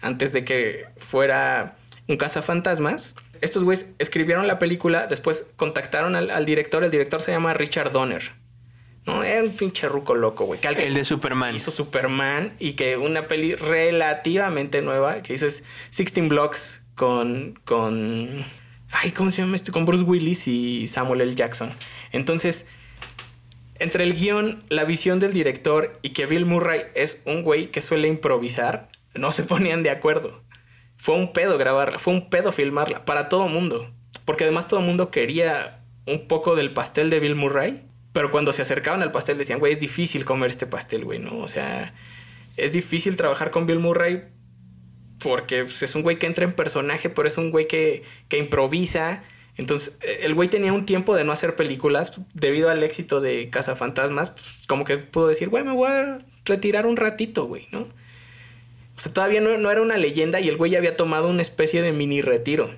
antes 0.00 0.32
de 0.32 0.44
que 0.44 0.86
fuera 0.98 1.76
un 2.06 2.16
cazafantasmas. 2.16 3.14
Estos 3.40 3.64
güeyes 3.64 3.86
escribieron 3.98 4.46
la 4.46 4.58
película, 4.58 5.06
después 5.06 5.46
contactaron 5.56 6.16
al, 6.16 6.30
al 6.30 6.44
director, 6.46 6.84
el 6.84 6.90
director 6.90 7.20
se 7.20 7.32
llama 7.32 7.54
Richard 7.54 7.92
Donner. 7.92 8.32
No, 9.06 9.22
era 9.22 9.42
un 9.42 9.50
pinche 9.50 9.88
ruco 9.88 10.16
loco, 10.16 10.44
güey. 10.46 10.58
El 10.62 10.94
de 10.94 11.04
Superman. 11.04 11.54
Hizo 11.54 11.70
Superman 11.70 12.54
y 12.58 12.72
que 12.72 12.96
una 12.96 13.28
peli 13.28 13.54
relativamente 13.54 14.82
nueva 14.82 15.22
que 15.22 15.34
hizo 15.34 15.46
es 15.46 15.62
16 15.96 16.28
Blocks 16.28 16.82
con, 16.96 17.54
con, 17.64 18.44
ay, 18.90 19.12
¿cómo 19.12 19.30
se 19.30 19.42
llama 19.42 19.54
este? 19.54 19.70
Con 19.70 19.86
Bruce 19.86 20.02
Willis 20.02 20.48
y 20.48 20.88
Samuel 20.88 21.20
L. 21.20 21.34
Jackson. 21.34 21.72
Entonces, 22.10 22.66
entre 23.78 24.02
el 24.02 24.14
guion, 24.14 24.64
la 24.70 24.84
visión 24.84 25.20
del 25.20 25.32
director 25.32 25.98
y 26.02 26.10
que 26.10 26.26
Bill 26.26 26.44
Murray 26.44 26.82
es 26.94 27.22
un 27.26 27.42
güey 27.42 27.66
que 27.66 27.82
suele 27.82 28.08
improvisar, 28.08 28.88
no 29.14 29.30
se 29.30 29.44
ponían 29.44 29.84
de 29.84 29.90
acuerdo. 29.90 30.42
Fue 31.06 31.14
un 31.14 31.32
pedo 31.32 31.56
grabarla, 31.56 32.00
fue 32.00 32.14
un 32.14 32.28
pedo 32.30 32.50
filmarla 32.50 33.04
para 33.04 33.28
todo 33.28 33.46
mundo. 33.46 33.88
Porque 34.24 34.42
además 34.42 34.66
todo 34.66 34.80
mundo 34.80 35.12
quería 35.12 35.84
un 36.04 36.26
poco 36.26 36.56
del 36.56 36.72
pastel 36.72 37.10
de 37.10 37.20
Bill 37.20 37.36
Murray. 37.36 37.84
Pero 38.12 38.32
cuando 38.32 38.52
se 38.52 38.62
acercaban 38.62 39.02
al 39.02 39.12
pastel 39.12 39.38
decían, 39.38 39.60
güey, 39.60 39.72
es 39.72 39.78
difícil 39.78 40.24
comer 40.24 40.50
este 40.50 40.66
pastel, 40.66 41.04
güey, 41.04 41.20
¿no? 41.20 41.38
O 41.38 41.46
sea, 41.46 41.94
es 42.56 42.72
difícil 42.72 43.14
trabajar 43.14 43.52
con 43.52 43.66
Bill 43.66 43.78
Murray 43.78 44.24
porque 45.20 45.62
pues, 45.62 45.80
es 45.80 45.94
un 45.94 46.02
güey 46.02 46.18
que 46.18 46.26
entra 46.26 46.44
en 46.44 46.50
personaje, 46.50 47.08
pero 47.08 47.28
es 47.28 47.38
un 47.38 47.52
güey 47.52 47.68
que, 47.68 48.02
que 48.28 48.38
improvisa. 48.38 49.22
Entonces, 49.56 49.92
eh, 50.00 50.22
el 50.22 50.34
güey 50.34 50.48
tenía 50.48 50.72
un 50.72 50.86
tiempo 50.86 51.14
de 51.14 51.22
no 51.22 51.30
hacer 51.30 51.54
películas 51.54 52.20
debido 52.34 52.68
al 52.68 52.82
éxito 52.82 53.20
de 53.20 53.48
Cazafantasmas. 53.48 54.30
Pues, 54.30 54.66
como 54.66 54.84
que 54.84 54.98
pudo 54.98 55.28
decir, 55.28 55.50
güey, 55.50 55.62
me 55.62 55.72
voy 55.72 55.88
a 55.88 56.18
retirar 56.44 56.84
un 56.84 56.96
ratito, 56.96 57.44
güey, 57.44 57.68
¿no? 57.70 57.86
O 58.96 59.00
sea, 59.00 59.12
todavía 59.12 59.40
no, 59.40 59.56
no 59.58 59.70
era 59.70 59.82
una 59.82 59.96
leyenda 59.96 60.40
y 60.40 60.48
el 60.48 60.56
güey 60.56 60.76
había 60.76 60.96
tomado 60.96 61.28
una 61.28 61.42
especie 61.42 61.82
de 61.82 61.92
mini 61.92 62.22
retiro. 62.22 62.70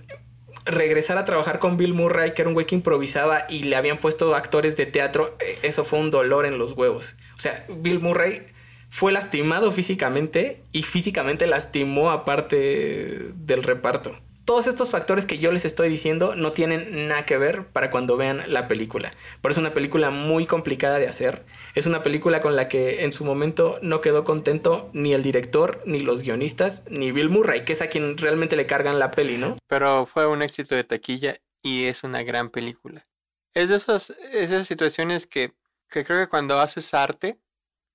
Regresar 0.64 1.16
a 1.16 1.24
trabajar 1.24 1.58
con 1.60 1.76
Bill 1.76 1.94
Murray, 1.94 2.34
que 2.34 2.42
era 2.42 2.48
un 2.48 2.54
güey 2.54 2.66
que 2.66 2.74
improvisaba 2.74 3.46
y 3.48 3.64
le 3.64 3.76
habían 3.76 3.98
puesto 3.98 4.34
actores 4.34 4.76
de 4.76 4.86
teatro, 4.86 5.36
eh, 5.40 5.58
eso 5.62 5.84
fue 5.84 5.98
un 5.98 6.10
dolor 6.10 6.44
en 6.44 6.58
los 6.58 6.72
huevos. 6.72 7.14
O 7.36 7.40
sea, 7.40 7.64
Bill 7.68 8.00
Murray 8.00 8.46
fue 8.90 9.12
lastimado 9.12 9.70
físicamente 9.72 10.62
y 10.72 10.82
físicamente 10.82 11.46
lastimó 11.46 12.10
a 12.10 12.24
parte 12.24 13.32
del 13.34 13.62
reparto. 13.62 14.18
Todos 14.48 14.66
estos 14.66 14.88
factores 14.88 15.26
que 15.26 15.36
yo 15.36 15.52
les 15.52 15.66
estoy 15.66 15.90
diciendo 15.90 16.34
no 16.34 16.52
tienen 16.52 17.06
nada 17.06 17.26
que 17.26 17.36
ver 17.36 17.66
para 17.66 17.90
cuando 17.90 18.16
vean 18.16 18.50
la 18.50 18.66
película. 18.66 19.12
Pero 19.42 19.52
es 19.52 19.58
una 19.58 19.74
película 19.74 20.08
muy 20.08 20.46
complicada 20.46 20.98
de 20.98 21.06
hacer. 21.06 21.44
Es 21.74 21.84
una 21.84 22.02
película 22.02 22.40
con 22.40 22.56
la 22.56 22.66
que 22.66 23.04
en 23.04 23.12
su 23.12 23.26
momento 23.26 23.78
no 23.82 24.00
quedó 24.00 24.24
contento 24.24 24.88
ni 24.94 25.12
el 25.12 25.22
director, 25.22 25.82
ni 25.84 26.00
los 26.00 26.22
guionistas, 26.22 26.84
ni 26.88 27.12
Bill 27.12 27.28
Murray, 27.28 27.66
que 27.66 27.74
es 27.74 27.82
a 27.82 27.88
quien 27.88 28.16
realmente 28.16 28.56
le 28.56 28.64
cargan 28.64 28.98
la 28.98 29.10
peli, 29.10 29.36
¿no? 29.36 29.58
Pero 29.66 30.06
fue 30.06 30.26
un 30.26 30.40
éxito 30.40 30.74
de 30.74 30.84
taquilla 30.84 31.42
y 31.62 31.84
es 31.84 32.02
una 32.02 32.22
gran 32.22 32.48
película. 32.48 33.06
Es 33.52 33.68
de 33.68 33.76
esas, 33.76 34.14
esas 34.32 34.66
situaciones 34.66 35.26
que, 35.26 35.52
que 35.90 36.06
creo 36.06 36.20
que 36.20 36.30
cuando 36.30 36.58
haces 36.58 36.94
arte, 36.94 37.38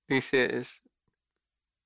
dices, 0.06 0.83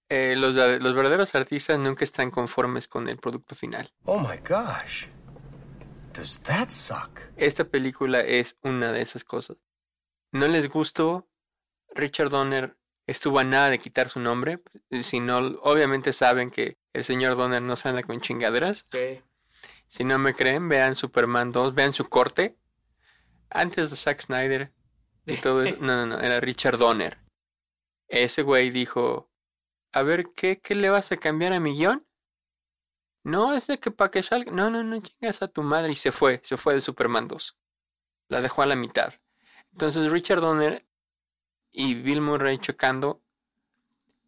eh, 0.09 0.35
los, 0.37 0.55
los 0.55 0.95
verdaderos 0.95 1.35
artistas 1.35 1.79
nunca 1.79 2.05
están 2.05 2.31
conformes 2.31 2.89
con 2.89 3.09
el 3.09 3.19
producto 3.19 3.55
final. 3.55 3.93
Oh 4.05 4.19
my 4.19 4.37
gosh. 4.39 5.07
Does 6.15 6.41
that 6.41 6.69
suck? 6.71 7.21
Esta 7.37 7.65
película 7.65 8.21
es 8.21 8.57
una 8.63 8.93
de 8.93 9.03
esas 9.03 9.25
cosas. 9.25 9.57
No 10.33 10.49
les 10.49 10.69
gustó. 10.69 11.29
Richard 11.95 12.31
Donner 12.31 12.77
estuvo 13.07 13.39
a 13.39 13.45
nada 13.45 13.71
de 13.71 13.79
quitar 13.79 14.09
su 14.09 14.21
nombre. 14.21 14.61
Si 15.03 15.21
no, 15.21 15.39
obviamente 15.63 16.13
saben 16.13 16.51
que 16.51 16.79
el 16.93 17.05
señor 17.05 17.37
Donner 17.37 17.63
no 17.63 17.77
se 17.77 17.89
anda 17.89 18.03
con 18.03 18.21
chingaderas. 18.21 18.85
Sí. 18.91 19.23
Si 19.87 20.05
no 20.05 20.19
me 20.19 20.35
creen, 20.35 20.69
vean 20.69 20.95
Superman 20.95 21.53
2, 21.53 21.75
vean 21.75 21.93
su 21.93 22.09
corte. 22.09 22.57
Antes 23.51 23.91
de 23.91 23.97
Zack 23.97 24.21
Snyder 24.21 24.73
y 25.25 25.37
todo 25.37 25.63
eso. 25.63 25.77
No, 25.81 25.97
no, 25.97 26.07
no, 26.07 26.21
era 26.21 26.41
Richard 26.41 26.79
Donner. 26.79 27.19
Ese 28.09 28.43
güey 28.43 28.71
dijo, 28.71 29.31
a 29.99 30.03
ver, 30.03 30.29
¿qué, 30.37 30.61
qué 30.61 30.75
le 30.77 30.91
vas 30.91 31.11
a 31.11 31.17
cambiar 31.17 31.53
a 31.53 31.61
mi 31.61 31.77
guion? 31.77 32.07
No, 33.25 33.53
es 33.55 33.67
de 33.67 33.79
que 33.79 33.91
para 33.91 34.11
que 34.11 34.23
salga. 34.23 34.53
No, 34.53 34.71
no, 34.71 34.85
no 34.85 35.01
chingas 35.01 35.43
a 35.43 35.49
tu 35.49 35.63
madre. 35.63 35.93
Y 35.93 35.97
se 35.97 36.13
fue, 36.13 36.41
se 36.45 36.57
fue 36.57 36.75
de 36.75 36.81
Superman 36.81 37.27
2. 37.27 37.59
La 38.29 38.41
dejó 38.41 38.63
a 38.63 38.67
la 38.67 38.77
mitad. 38.77 39.15
Entonces 39.73 40.11
Richard 40.11 40.41
Donner 40.41 40.87
y 41.73 41.95
Bill 41.95 42.21
Murray 42.21 42.59
chocando, 42.59 43.23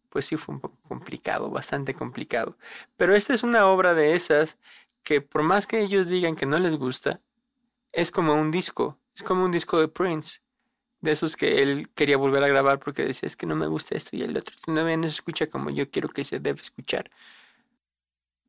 pues 0.09 0.25
sí 0.25 0.37
fue 0.37 0.55
un 0.55 0.61
poco 0.61 0.77
complicado, 0.87 1.49
bastante 1.49 1.93
complicado. 1.93 2.57
Pero 2.97 3.15
esta 3.15 3.33
es 3.33 3.43
una 3.43 3.65
obra 3.67 3.93
de 3.93 4.15
esas 4.15 4.57
que 5.03 5.21
por 5.21 5.41
más 5.41 5.67
que 5.67 5.79
ellos 5.79 6.09
digan 6.09 6.35
que 6.35 6.45
no 6.45 6.59
les 6.59 6.75
gusta, 6.75 7.21
es 7.91 8.11
como 8.11 8.33
un 8.35 8.51
disco, 8.51 8.99
es 9.15 9.23
como 9.23 9.45
un 9.45 9.51
disco 9.51 9.79
de 9.79 9.87
Prince 9.87 10.40
de 11.01 11.11
esos 11.11 11.35
que 11.35 11.61
él 11.61 11.89
quería 11.95 12.17
volver 12.17 12.43
a 12.43 12.47
grabar 12.47 12.79
porque 12.79 13.03
decía, 13.03 13.27
es 13.27 13.35
que 13.35 13.45
no 13.45 13.55
me 13.55 13.67
gusta 13.67 13.97
esto 13.97 14.15
y 14.15 14.21
el 14.21 14.37
otro 14.37 14.55
no, 14.67 14.97
no 14.97 15.03
se 15.03 15.09
escucha 15.09 15.47
como 15.47 15.69
yo 15.69 15.89
quiero 15.89 16.09
que 16.09 16.23
se 16.23 16.39
debe 16.39 16.61
escuchar. 16.61 17.09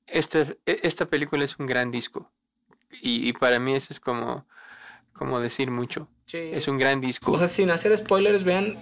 Esta, 0.06 0.40
e, 0.66 0.80
esta 0.82 1.06
película 1.06 1.44
es 1.44 1.58
un 1.58 1.66
gran 1.66 1.90
disco 1.90 2.30
y, 3.00 3.28
y 3.28 3.32
para 3.32 3.58
mí 3.58 3.74
eso 3.74 3.88
es 3.90 4.00
como, 4.00 4.46
como 5.12 5.40
decir 5.40 5.70
mucho. 5.70 6.08
Sí. 6.26 6.38
Es 6.52 6.68
un 6.68 6.78
gran 6.78 7.00
disco. 7.00 7.32
O 7.32 7.38
sea, 7.38 7.46
sin 7.46 7.70
hacer 7.70 7.96
spoilers, 7.96 8.44
vean 8.44 8.78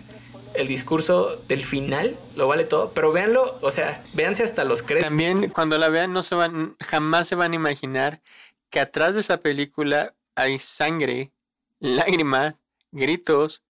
el 0.54 0.66
discurso 0.66 1.36
del 1.48 1.64
final, 1.64 2.18
lo 2.34 2.48
vale 2.48 2.64
todo, 2.64 2.92
pero 2.92 3.12
véanlo, 3.12 3.58
o 3.62 3.70
sea, 3.70 4.02
véanse 4.14 4.42
hasta 4.42 4.64
los 4.64 4.82
créditos. 4.82 5.08
También 5.08 5.48
cuando 5.50 5.78
la 5.78 5.88
vean 5.88 6.12
no 6.12 6.22
se 6.22 6.34
van, 6.34 6.76
jamás 6.80 7.28
se 7.28 7.36
van 7.36 7.52
a 7.52 7.56
imaginar 7.56 8.20
que 8.68 8.80
atrás 8.80 9.14
de 9.14 9.20
esa 9.20 9.38
película 9.38 10.14
hay 10.34 10.58
sangre, 10.58 11.32
lágrimas, 11.78 12.54
gritos. 12.92 13.62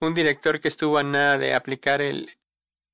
Un 0.00 0.14
director 0.14 0.60
que 0.60 0.68
estuvo 0.68 0.98
a 0.98 1.02
nada 1.02 1.38
de 1.38 1.54
aplicar 1.54 2.02
el 2.02 2.30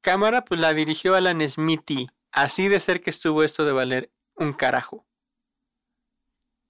cámara, 0.03 0.45
pues 0.45 0.61
la 0.61 0.73
dirigió 0.73 1.15
Alan 1.15 1.41
Smithy. 1.49 2.09
Así 2.31 2.69
de 2.69 2.81
ser 2.81 3.01
que 3.01 3.11
estuvo 3.11 3.43
esto 3.43 3.65
de 3.65 3.73
valer 3.73 4.11
un 4.37 4.53
carajo. 4.53 5.07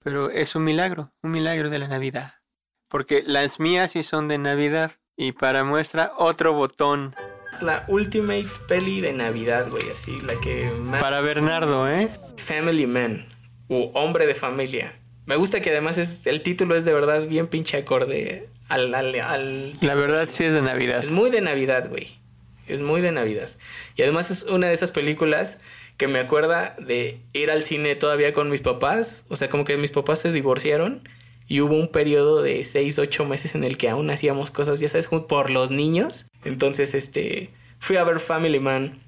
Pero 0.03 0.29
es 0.29 0.55
un 0.55 0.63
milagro, 0.63 1.13
un 1.21 1.31
milagro 1.31 1.69
de 1.69 1.79
la 1.79 1.87
Navidad. 1.87 2.41
Porque 2.89 3.23
las 3.25 3.59
mías 3.59 3.91
sí 3.91 4.03
son 4.03 4.27
de 4.27 4.37
Navidad. 4.37 4.91
Y 5.15 5.31
para 5.31 5.63
muestra, 5.63 6.13
otro 6.17 6.53
botón. 6.53 7.15
La 7.61 7.85
ultimate 7.87 8.47
peli 8.67 8.99
de 8.99 9.13
Navidad, 9.13 9.69
güey, 9.69 9.89
así, 9.91 10.19
la 10.21 10.39
que 10.41 10.71
más... 10.71 11.01
Para 11.01 11.21
Bernardo, 11.21 11.87
¿eh? 11.87 12.09
Family 12.37 12.87
Man, 12.87 13.29
o 13.69 13.91
Hombre 13.93 14.25
de 14.25 14.33
Familia. 14.33 14.99
Me 15.25 15.35
gusta 15.35 15.61
que 15.61 15.69
además 15.69 15.97
es, 15.97 16.27
el 16.27 16.41
título 16.41 16.75
es 16.75 16.85
de 16.85 16.93
verdad 16.93 17.27
bien 17.27 17.47
pinche 17.47 17.77
acorde 17.77 18.49
al, 18.67 18.93
al, 18.93 19.15
al... 19.19 19.73
La 19.81 19.95
verdad 19.95 20.27
sí 20.27 20.43
es 20.43 20.53
de 20.53 20.61
Navidad. 20.61 21.03
Es 21.03 21.11
muy 21.11 21.29
de 21.29 21.41
Navidad, 21.41 21.89
güey. 21.89 22.19
Es 22.67 22.81
muy 22.81 23.01
de 23.01 23.11
Navidad. 23.11 23.49
Y 23.95 24.01
además 24.01 24.31
es 24.31 24.43
una 24.43 24.67
de 24.67 24.73
esas 24.73 24.91
películas 24.91 25.57
que 25.97 26.07
me 26.07 26.19
acuerda 26.19 26.75
de 26.79 27.21
ir 27.33 27.51
al 27.51 27.63
cine 27.63 27.95
todavía 27.95 28.33
con 28.33 28.49
mis 28.49 28.61
papás. 28.61 29.23
O 29.29 29.35
sea, 29.35 29.49
como 29.49 29.63
que 29.63 29.77
mis 29.77 29.91
papás 29.91 30.19
se 30.19 30.31
divorciaron 30.31 31.07
y 31.47 31.61
hubo 31.61 31.75
un 31.75 31.89
periodo 31.89 32.41
de 32.41 32.63
6, 32.63 32.99
8 32.99 33.25
meses 33.25 33.55
en 33.55 33.63
el 33.63 33.77
que 33.77 33.89
aún 33.89 34.09
hacíamos 34.09 34.51
cosas, 34.51 34.79
ya 34.79 34.87
sabes, 34.87 35.07
por 35.07 35.49
los 35.49 35.71
niños. 35.71 36.25
Entonces, 36.43 36.93
este, 36.93 37.49
fui 37.79 37.97
a 37.97 38.03
ver 38.03 38.19
Family 38.19 38.59
Man 38.59 38.99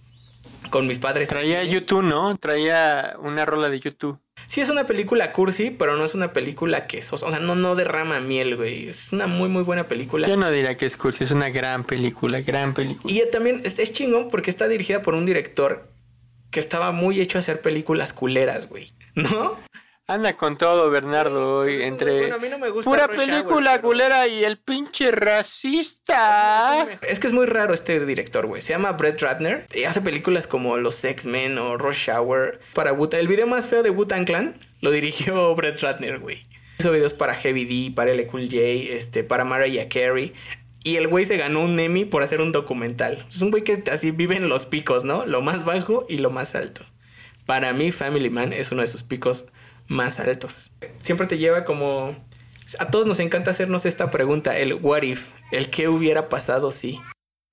con 0.69 0.87
mis 0.87 0.99
padres. 0.99 1.29
Traía 1.29 1.63
YouTube, 1.63 2.03
¿no? 2.03 2.37
Traía 2.37 3.15
una 3.19 3.45
rola 3.45 3.69
de 3.69 3.79
YouTube. 3.79 4.19
Sí, 4.47 4.61
es 4.61 4.69
una 4.69 4.85
película 4.85 5.31
cursi, 5.31 5.71
pero 5.71 5.95
no 5.95 6.05
es 6.05 6.13
una 6.13 6.33
película 6.33 6.87
que... 6.87 6.99
O 6.99 7.17
sea, 7.17 7.39
no, 7.39 7.55
no 7.55 7.75
derrama 7.75 8.19
miel, 8.19 8.55
güey. 8.55 8.89
Es 8.89 9.11
una 9.11 9.27
muy, 9.27 9.49
muy 9.49 9.63
buena 9.63 9.87
película. 9.87 10.27
Yo 10.27 10.37
no 10.37 10.51
diría 10.51 10.75
que 10.75 10.85
es 10.85 10.97
cursi, 10.97 11.23
es 11.23 11.31
una 11.31 11.49
gran 11.49 11.83
película, 11.83 12.41
gran 12.41 12.73
película. 12.73 13.13
Y 13.13 13.21
también 13.31 13.61
es, 13.63 13.79
es 13.79 13.93
chingón 13.93 14.29
porque 14.29 14.49
está 14.49 14.67
dirigida 14.67 15.01
por 15.01 15.15
un 15.15 15.25
director 15.25 15.89
que 16.51 16.59
estaba 16.59 16.91
muy 16.91 17.19
hecho 17.19 17.37
a 17.37 17.41
hacer 17.41 17.61
películas 17.61 18.13
culeras, 18.13 18.69
güey. 18.69 18.87
¿No? 19.15 19.57
Anda 20.07 20.37
con 20.37 20.55
todo, 20.55 20.91
Bernardo, 20.91 21.61
hoy 21.61 21.81
entre 21.81 22.19
Bueno, 22.19 22.35
a 22.35 22.37
mí 22.37 22.47
no 22.47 22.59
me 22.59 22.69
gusta 22.69 22.87
pura 22.91 23.07
Rush 23.07 23.17
película 23.17 23.71
Hour, 23.71 23.79
pero- 23.79 23.81
culera 23.81 24.27
y 24.27 24.43
el 24.43 24.59
pinche 24.59 25.09
racista. 25.09 26.87
Es 27.01 27.19
que 27.19 27.25
es 27.25 27.33
muy 27.33 27.47
raro 27.47 27.73
este 27.73 28.05
director, 28.05 28.45
güey. 28.45 28.61
Se 28.61 28.69
llama 28.69 28.91
Brett 28.91 29.19
Ratner. 29.21 29.65
Y 29.73 29.85
hace 29.85 30.01
películas 30.01 30.45
como 30.45 30.77
Los 30.77 31.03
X-Men 31.03 31.57
o 31.57 31.77
Rush 31.77 32.11
Hour. 32.11 32.59
Para 32.75 32.93
wu 32.93 33.09
El 33.13 33.27
video 33.27 33.47
más 33.47 33.65
feo 33.65 33.81
de 33.81 33.89
Wu-Tang 33.89 34.25
Clan 34.25 34.53
lo 34.81 34.91
dirigió 34.91 35.55
Brett 35.55 35.79
Ratner, 35.81 36.19
güey. 36.19 36.45
Hizo 36.77 36.91
videos 36.91 37.13
para 37.13 37.33
Heavy 37.33 37.65
D, 37.65 37.95
para 37.95 38.11
L. 38.11 38.27
Cool 38.27 38.45
J, 38.45 38.57
este, 38.59 39.23
para 39.23 39.43
Mariah 39.43 39.89
Carey. 39.89 40.33
Y 40.83 40.97
el 40.97 41.07
güey 41.07 41.25
se 41.25 41.37
ganó 41.37 41.61
un 41.61 41.79
Emmy 41.79 42.05
por 42.05 42.21
hacer 42.21 42.41
un 42.41 42.51
documental. 42.51 43.25
Es 43.27 43.41
un 43.41 43.49
güey 43.49 43.63
que 43.63 43.81
así 43.91 44.11
vive 44.11 44.35
en 44.35 44.49
los 44.49 44.67
picos, 44.67 45.03
¿no? 45.03 45.25
Lo 45.25 45.41
más 45.41 45.65
bajo 45.65 46.05
y 46.07 46.17
lo 46.17 46.29
más 46.29 46.53
alto. 46.53 46.83
Para 47.47 47.73
mí, 47.73 47.91
Family 47.91 48.29
Man 48.29 48.53
es 48.53 48.71
uno 48.71 48.83
de 48.83 48.87
sus 48.87 49.01
picos 49.01 49.45
más 49.87 50.19
altos. 50.19 50.71
Siempre 51.01 51.27
te 51.27 51.37
lleva 51.37 51.65
como... 51.65 52.15
A 52.79 52.89
todos 52.89 53.05
nos 53.05 53.19
encanta 53.19 53.51
hacernos 53.51 53.85
esta 53.85 54.09
pregunta, 54.09 54.57
el 54.57 54.73
what 54.73 55.03
if, 55.03 55.29
el 55.51 55.69
qué 55.69 55.87
hubiera 55.87 56.29
pasado 56.29 56.71
si. 56.71 56.99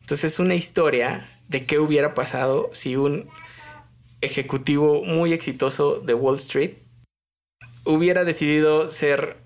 Entonces 0.01 0.33
es 0.33 0.39
una 0.39 0.55
historia 0.55 1.29
de 1.49 1.67
qué 1.67 1.79
hubiera 1.79 2.15
pasado 2.15 2.71
si 2.73 2.97
un 2.97 3.29
ejecutivo 4.23 5.03
muy 5.05 5.33
exitoso 5.33 6.01
de 6.01 6.15
Wall 6.15 6.37
Street 6.37 6.77
hubiera 7.85 8.25
decidido 8.25 8.91
ser 8.91 9.39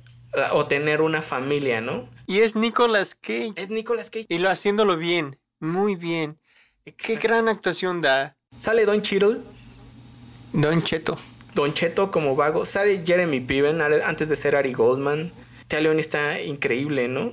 o 0.52 0.66
tener 0.66 1.00
una 1.00 1.23
familia, 1.23 1.81
¿no? 1.81 2.09
Y 2.26 2.40
es 2.40 2.57
Nicolas 2.57 3.14
Cage. 3.14 3.52
Es 3.57 3.71
Nicolas 3.71 4.11
Cage. 4.11 4.26
Y 4.28 4.38
lo 4.38 4.50
haciéndolo 4.50 4.97
bien, 4.97 5.38
muy 5.59 5.97
bien. 5.97 6.38
Qué 6.97 7.16
gran 7.16 7.49
actuación 7.49 8.00
da 8.00 8.37
Sale 8.59 8.85
Don 8.85 9.02
Cheadle, 9.02 9.40
Don 10.52 10.83
Cheto. 10.83 11.16
Don 11.57 11.73
Cheto 11.73 12.11
como 12.11 12.37
vago, 12.37 12.67
sale 12.67 13.03
Jeremy 13.05 13.41
Piven 13.41 13.81
antes 13.81 14.29
de 14.29 14.37
ser 14.37 14.55
Ari 14.55 14.75
Goldman. 14.75 15.33
Tea 15.67 15.81
Leoni 15.81 16.01
está 16.01 16.41
increíble, 16.41 17.09
¿no? 17.09 17.33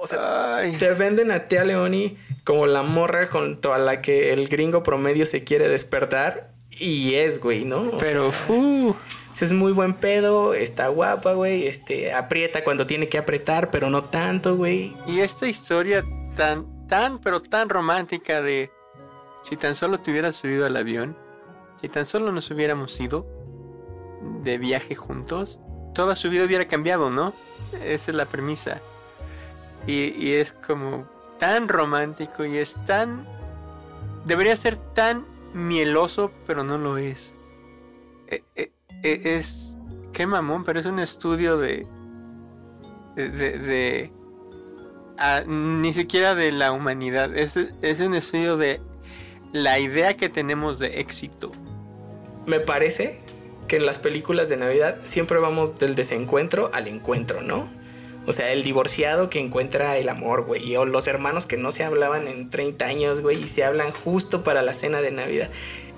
O 0.00 0.06
sea, 0.06 0.58
Ay, 0.58 0.76
te 0.76 0.92
venden 0.92 1.32
a 1.32 1.48
Tea 1.48 1.64
Leoni 1.64 2.16
como 2.44 2.66
la 2.68 2.82
morra 2.82 3.26
junto 3.26 3.74
a 3.74 3.78
la 3.78 4.00
que 4.00 4.32
el 4.32 4.46
gringo 4.48 4.84
promedio 4.84 5.26
se 5.26 5.42
quiere 5.42 5.68
despertar. 5.68 6.52
Y 6.70 7.16
es, 7.16 7.40
güey, 7.40 7.64
¿no? 7.64 7.80
O 7.80 7.98
pero 7.98 8.30
sea, 8.30 8.54
uh, 8.54 8.96
es 9.38 9.52
muy 9.52 9.72
buen 9.72 9.94
pedo, 9.94 10.54
está 10.54 10.86
guapa, 10.86 11.32
güey. 11.32 11.66
Este, 11.66 12.12
aprieta 12.12 12.62
cuando 12.62 12.86
tiene 12.86 13.08
que 13.08 13.18
apretar, 13.18 13.72
pero 13.72 13.90
no 13.90 14.02
tanto, 14.02 14.56
güey. 14.56 14.94
y 15.08 15.20
esta 15.20 15.48
historia 15.48 16.04
tan 16.36 16.86
tan 16.86 17.18
pero 17.18 17.42
tan 17.42 17.68
romántica 17.68 18.40
de 18.40 18.70
si 19.42 19.56
tan 19.56 19.74
solo 19.74 19.98
te 19.98 20.12
hubieras 20.12 20.36
subido 20.36 20.64
al 20.66 20.76
avión, 20.76 21.18
si 21.80 21.88
tan 21.88 22.06
solo 22.06 22.32
nos 22.32 22.50
hubiéramos 22.50 22.98
ido 23.00 23.26
de 24.42 24.58
viaje 24.58 24.94
juntos, 24.94 25.58
toda 25.94 26.16
su 26.16 26.30
vida 26.30 26.44
hubiera 26.44 26.66
cambiado, 26.66 27.10
¿no? 27.10 27.32
Esa 27.72 28.10
es 28.10 28.14
la 28.16 28.26
premisa. 28.26 28.80
Y, 29.86 30.14
y 30.16 30.34
es 30.34 30.52
como 30.52 31.08
tan 31.38 31.68
romántico 31.68 32.44
y 32.44 32.56
es 32.56 32.84
tan... 32.84 33.26
Debería 34.24 34.56
ser 34.56 34.76
tan 34.76 35.24
mieloso, 35.54 36.30
pero 36.46 36.64
no 36.64 36.78
lo 36.78 36.98
es. 36.98 37.34
E- 38.26 38.42
e- 38.56 38.72
e- 39.02 39.36
es... 39.36 39.76
Qué 40.12 40.26
mamón, 40.26 40.64
pero 40.64 40.80
es 40.80 40.86
un 40.86 40.98
estudio 40.98 41.58
de... 41.58 41.86
De... 43.14 43.30
de- 43.30 44.12
ni 45.46 45.92
siquiera 45.94 46.34
de 46.34 46.52
la 46.52 46.72
humanidad. 46.72 47.36
Es, 47.36 47.56
es 47.56 48.00
un 48.00 48.14
estudio 48.14 48.56
de 48.56 48.80
la 49.52 49.78
idea 49.78 50.16
que 50.16 50.28
tenemos 50.28 50.78
de 50.78 51.00
éxito. 51.00 51.50
Me 52.48 52.60
parece 52.60 53.20
que 53.68 53.76
en 53.76 53.84
las 53.84 53.98
películas 53.98 54.48
de 54.48 54.56
Navidad 54.56 54.96
siempre 55.04 55.38
vamos 55.38 55.78
del 55.78 55.94
desencuentro 55.94 56.70
al 56.72 56.88
encuentro, 56.88 57.42
¿no? 57.42 57.68
O 58.26 58.32
sea, 58.32 58.52
el 58.52 58.62
divorciado 58.62 59.28
que 59.28 59.38
encuentra 59.38 59.98
el 59.98 60.08
amor, 60.08 60.44
güey. 60.44 60.74
O 60.76 60.86
los 60.86 61.06
hermanos 61.06 61.44
que 61.44 61.58
no 61.58 61.72
se 61.72 61.84
hablaban 61.84 62.26
en 62.26 62.48
30 62.48 62.86
años, 62.86 63.20
güey, 63.20 63.42
y 63.44 63.48
se 63.48 63.64
hablan 63.64 63.92
justo 63.92 64.42
para 64.44 64.62
la 64.62 64.72
cena 64.72 65.02
de 65.02 65.10
Navidad. 65.10 65.50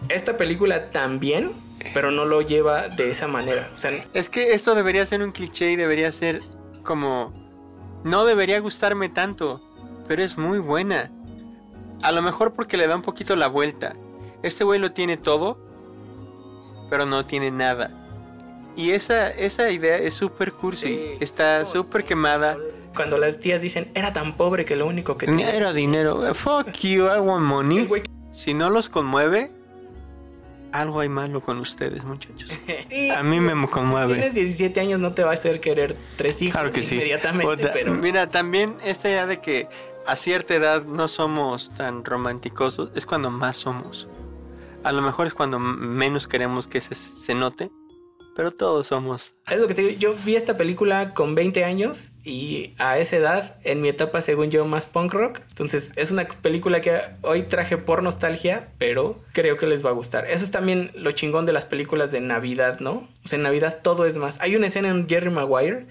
Esta 0.09 0.37
película 0.37 0.91
también, 0.91 1.53
pero 1.95 2.11
no 2.11 2.25
lo 2.25 2.43
lleva 2.43 2.89
de 2.89 3.13
esa 3.13 3.29
manera. 3.29 3.71
O 3.75 3.79
sea, 3.79 4.05
Es 4.13 4.29
que 4.29 4.53
esto 4.53 4.75
debería 4.75 5.07
ser 5.07 5.23
un 5.23 5.31
cliché 5.31 5.71
y 5.71 5.77
debería 5.77 6.11
ser 6.11 6.41
como... 6.83 7.33
No 8.03 8.25
debería 8.25 8.59
gustarme 8.59 9.09
tanto, 9.09 9.61
pero 10.09 10.25
es 10.25 10.37
muy 10.37 10.59
buena. 10.59 11.13
A 12.03 12.11
lo 12.11 12.23
mejor 12.23 12.53
porque 12.53 12.77
le 12.77 12.89
da 12.89 12.97
un 12.97 13.03
poquito 13.03 13.37
la 13.37 13.47
vuelta. 13.47 13.95
Este 14.43 14.65
güey 14.65 14.81
lo 14.81 14.93
tiene 14.93 15.17
todo, 15.17 15.70
pero 16.91 17.07
no 17.07 17.25
tiene 17.25 17.51
nada. 17.51 17.91
Y 18.77 18.91
esa, 18.93 19.31
esa 19.31 19.71
idea 19.71 19.97
es 19.97 20.15
súper 20.15 20.53
cursi. 20.53 20.87
Sí, 20.87 21.05
Está 21.21 21.65
súper 21.65 22.05
quemada. 22.05 22.57
cuando 22.95 23.19
las 23.19 23.41
tías 23.41 23.63
dicen, 23.63 23.91
era 23.95 24.13
tan 24.13 24.37
pobre 24.37 24.65
que 24.65 24.77
lo 24.77 24.87
único 24.87 25.17
que 25.17 25.27
tenía... 25.27 25.55
Era 25.55 25.73
dinero. 25.73 26.35
Fuck 26.35 26.73
you, 26.83 27.07
I 27.07 27.21
want 27.21 27.45
money. 27.45 27.89
Si 28.33 28.55
no 28.55 28.71
los 28.71 28.89
conmueve, 28.89 29.51
algo 30.73 31.01
hay 31.01 31.09
malo 31.09 31.41
con 31.41 31.59
ustedes, 31.59 32.05
muchachos. 32.05 32.51
Sí, 32.89 33.11
A 33.11 33.23
mí 33.25 33.41
me 33.41 33.69
conmueve. 33.69 34.15
Tienes 34.15 34.35
17 34.35 34.81
años, 34.81 35.01
no 35.01 35.15
te 35.15 35.25
va 35.25 35.33
a 35.33 35.35
hacer 35.35 35.61
querer 35.61 35.97
tres 36.17 36.41
hijos 36.41 36.53
Claro 36.53 36.71
que 36.73 36.85
sí. 36.85 36.95
inmediatamente, 36.95 37.47
Otra- 37.53 37.73
pero... 37.73 37.93
Mira, 37.95 38.29
también 38.29 38.77
esta 38.85 39.09
idea 39.09 39.27
de 39.27 39.41
que 39.41 39.67
a 40.07 40.15
cierta 40.17 40.55
edad 40.55 40.85
no 40.85 41.09
somos 41.09 41.71
tan 41.75 42.05
románticosos 42.05 42.91
es 42.95 43.05
cuando 43.05 43.31
más 43.33 43.57
somos. 43.57 44.07
A 44.83 44.93
lo 44.93 45.03
mejor 45.03 45.27
es 45.27 45.35
cuando 45.35 45.59
menos 45.59 46.27
queremos 46.27 46.67
que 46.67 46.81
se, 46.81 46.95
se 46.95 47.35
note, 47.35 47.71
pero 48.35 48.53
todos 48.53 48.87
somos. 48.87 49.35
Es 49.51 49.59
lo 49.59 49.69
que 49.69 49.75
te 49.75 49.83
digo, 49.83 49.99
yo 49.99 50.15
vi 50.25 50.37
esta 50.37 50.57
película 50.57 51.13
con 51.13 51.35
20 51.35 51.65
años 51.65 52.13
y 52.25 52.73
a 52.79 52.97
esa 52.97 53.17
edad, 53.17 53.57
en 53.65 53.83
mi 53.83 53.89
etapa, 53.89 54.23
según 54.23 54.51
yo, 54.51 54.65
más 54.65 54.87
punk 54.87 55.13
rock. 55.13 55.41
Entonces, 55.51 55.93
es 55.97 56.11
una 56.11 56.27
película 56.27 56.81
que 56.81 57.01
hoy 57.21 57.43
traje 57.43 57.77
por 57.77 58.03
nostalgia, 58.03 58.73
pero 58.79 59.21
creo 59.33 59.59
que 59.59 59.67
les 59.67 59.85
va 59.85 59.91
a 59.91 59.93
gustar. 59.93 60.25
Eso 60.25 60.45
es 60.45 60.51
también 60.51 60.91
lo 60.95 61.13
chingón 61.13 61.45
de 61.45 61.53
las 61.53 61.67
películas 61.67 62.11
de 62.13 62.21
Navidad, 62.21 62.81
¿no? 62.81 63.07
O 63.25 63.29
sea, 63.29 63.37
en 63.37 63.43
Navidad 63.43 63.81
todo 63.83 64.07
es 64.07 64.17
más. 64.17 64.41
Hay 64.41 64.57
una 64.57 64.69
escena 64.69 64.89
en 64.89 65.07
Jerry 65.07 65.29
Maguire 65.29 65.89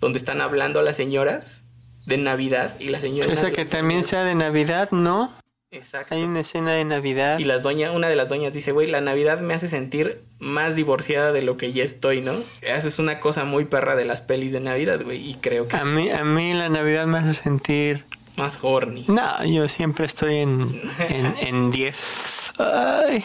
donde 0.00 0.18
están 0.18 0.40
hablando 0.40 0.80
las 0.80 0.96
señoras 0.96 1.62
de 2.06 2.16
Navidad 2.16 2.74
y 2.80 2.88
la 2.88 3.00
señora... 3.00 3.32
Esa 3.32 3.52
que 3.52 3.64
también 3.64 4.02
sea 4.02 4.24
de 4.24 4.34
Navidad, 4.34 4.90
¿no? 4.92 5.41
Exacto. 5.72 6.14
Hay 6.14 6.22
una 6.22 6.40
escena 6.40 6.72
de 6.72 6.84
Navidad. 6.84 7.38
Y 7.38 7.44
las 7.44 7.62
doña, 7.62 7.92
una 7.92 8.08
de 8.08 8.14
las 8.14 8.28
doñas 8.28 8.52
dice, 8.52 8.72
güey, 8.72 8.86
la 8.86 9.00
Navidad 9.00 9.40
me 9.40 9.54
hace 9.54 9.68
sentir 9.68 10.22
más 10.38 10.76
divorciada 10.76 11.32
de 11.32 11.40
lo 11.40 11.56
que 11.56 11.72
ya 11.72 11.82
estoy, 11.82 12.20
¿no? 12.20 12.44
Eso 12.60 12.88
es 12.88 12.98
una 12.98 13.20
cosa 13.20 13.44
muy 13.44 13.64
perra 13.64 13.96
de 13.96 14.04
las 14.04 14.20
pelis 14.20 14.52
de 14.52 14.60
Navidad, 14.60 15.00
güey. 15.02 15.28
Y 15.28 15.34
creo 15.36 15.66
que 15.68 15.76
A 15.76 15.84
mí, 15.84 16.10
a 16.10 16.24
mí 16.24 16.52
la 16.52 16.68
Navidad 16.68 17.06
me 17.06 17.18
hace 17.18 17.34
sentir... 17.34 18.04
más 18.36 18.58
horny. 18.60 19.06
No, 19.08 19.44
yo 19.46 19.66
siempre 19.68 20.04
estoy 20.06 20.36
en 20.36 20.80
en, 20.98 21.36
en 21.40 21.70
10. 21.70 22.52
Ay. 22.58 23.24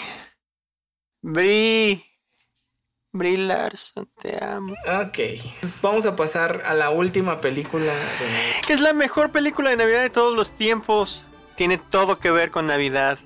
Bri. 1.21 2.03
Bri 3.11 3.35
Larson, 3.37 4.09
te 4.21 4.41
amo. 4.43 4.73
Ok. 5.01 5.17
Pues 5.59 5.77
vamos 5.81 6.05
a 6.05 6.15
pasar 6.15 6.61
a 6.65 6.73
la 6.75 6.91
última 6.91 7.41
película 7.41 7.85
de 7.93 8.27
Navidad. 8.27 8.61
Que 8.65 8.73
es 8.73 8.79
la 8.79 8.93
mejor 8.93 9.31
película 9.31 9.69
de 9.71 9.77
Navidad 9.77 10.03
de 10.03 10.09
todos 10.09 10.35
los 10.35 10.53
tiempos. 10.53 11.25
Tiene 11.57 11.77
todo 11.77 12.19
que 12.19 12.31
ver 12.31 12.49
con 12.51 12.67
Navidad. 12.67 13.17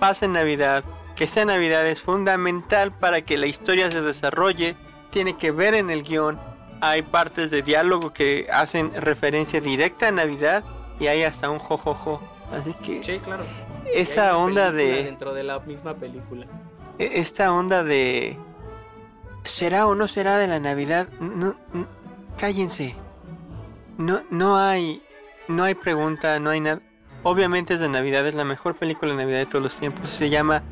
Pasa 0.00 0.24
en 0.24 0.32
Navidad. 0.32 0.82
Que 1.16 1.26
sea 1.26 1.44
Navidad 1.44 1.86
es 1.86 2.00
fundamental 2.00 2.92
para 2.92 3.20
que 3.22 3.36
la 3.36 3.46
historia 3.46 3.90
se 3.92 4.00
desarrolle. 4.00 4.76
Tiene 5.10 5.36
que 5.36 5.50
ver 5.50 5.74
en 5.74 5.90
el 5.90 6.02
guion. 6.02 6.40
Hay 6.80 7.02
partes 7.02 7.50
de 7.50 7.60
diálogo 7.62 8.12
que 8.12 8.46
hacen 8.52 8.92
referencia 8.94 9.60
directa 9.60 10.08
a 10.08 10.12
Navidad. 10.12 10.64
Y 10.98 11.08
hay 11.08 11.24
hasta 11.24 11.50
un 11.50 11.58
jojojo. 11.58 12.22
Así 12.52 12.72
que 12.74 13.02
Sí, 13.02 13.18
claro. 13.18 13.44
Esa 13.92 14.36
onda 14.38 14.72
de... 14.72 15.04
Dentro 15.04 15.34
de 15.34 15.44
la 15.44 15.58
misma 15.60 15.94
película. 15.94 16.46
E- 16.98 17.18
esta 17.20 17.52
onda 17.52 17.84
de 17.84 18.38
será 19.44 19.86
o 19.86 19.94
no 19.94 20.08
será 20.08 20.38
de 20.38 20.46
la 20.46 20.58
Navidad 20.58 21.06
no, 21.20 21.54
no- 21.74 21.86
cállense 22.38 22.94
no 23.98 24.22
no 24.30 24.56
hay 24.56 25.02
no 25.48 25.64
hay 25.64 25.74
pregunta 25.74 26.38
no 26.40 26.48
hay 26.50 26.60
nada 26.60 26.80
obviamente 27.24 27.74
es 27.74 27.80
de 27.80 27.88
Navidad 27.88 28.26
es 28.26 28.34
la 28.34 28.44
mejor 28.44 28.76
película 28.76 29.10
de 29.12 29.18
Navidad 29.18 29.38
de 29.38 29.46
todos 29.46 29.62
los 29.62 29.76
tiempos 29.76 30.08
se 30.08 30.30
llama 30.30 30.62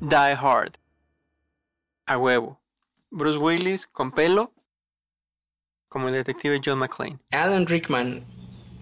Die 0.00 0.16
Hard 0.16 0.74
a 2.06 2.18
huevo 2.18 2.60
Bruce 3.10 3.38
Willis 3.38 3.86
con 3.86 4.12
pelo 4.12 4.52
como 5.88 6.08
el 6.08 6.14
detective 6.14 6.60
John 6.64 6.78
McClane 6.78 7.18
Alan 7.30 7.66
Rickman 7.66 8.24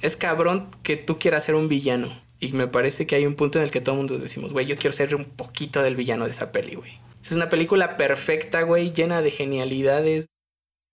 es 0.02 0.16
cabrón 0.16 0.70
que 0.83 0.96
tú 0.96 1.18
quieras 1.18 1.44
ser 1.44 1.54
un 1.54 1.68
villano. 1.68 2.20
Y 2.38 2.52
me 2.52 2.66
parece 2.66 3.06
que 3.06 3.16
hay 3.16 3.26
un 3.26 3.35
punto 3.35 3.59
en 3.59 3.64
el 3.64 3.70
que 3.70 3.80
todo 3.80 3.94
el 3.94 3.98
mundo 3.98 4.18
decimos, 4.18 4.52
güey, 4.52 4.66
yo 4.66 4.76
quiero 4.76 4.96
ser 4.96 5.14
un 5.14 5.24
poquito 5.24 5.83
del 5.83 5.96
villano 5.96 6.24
de 6.24 6.30
esa 6.30 6.52
peli, 6.52 6.74
güey. 6.74 6.98
Es 7.22 7.33
una 7.33 7.50
película 7.50 7.98
perfecta, 7.98 8.62
güey, 8.62 8.92
llena 8.92 9.20
de 9.20 9.30
genialidades. 9.30 10.26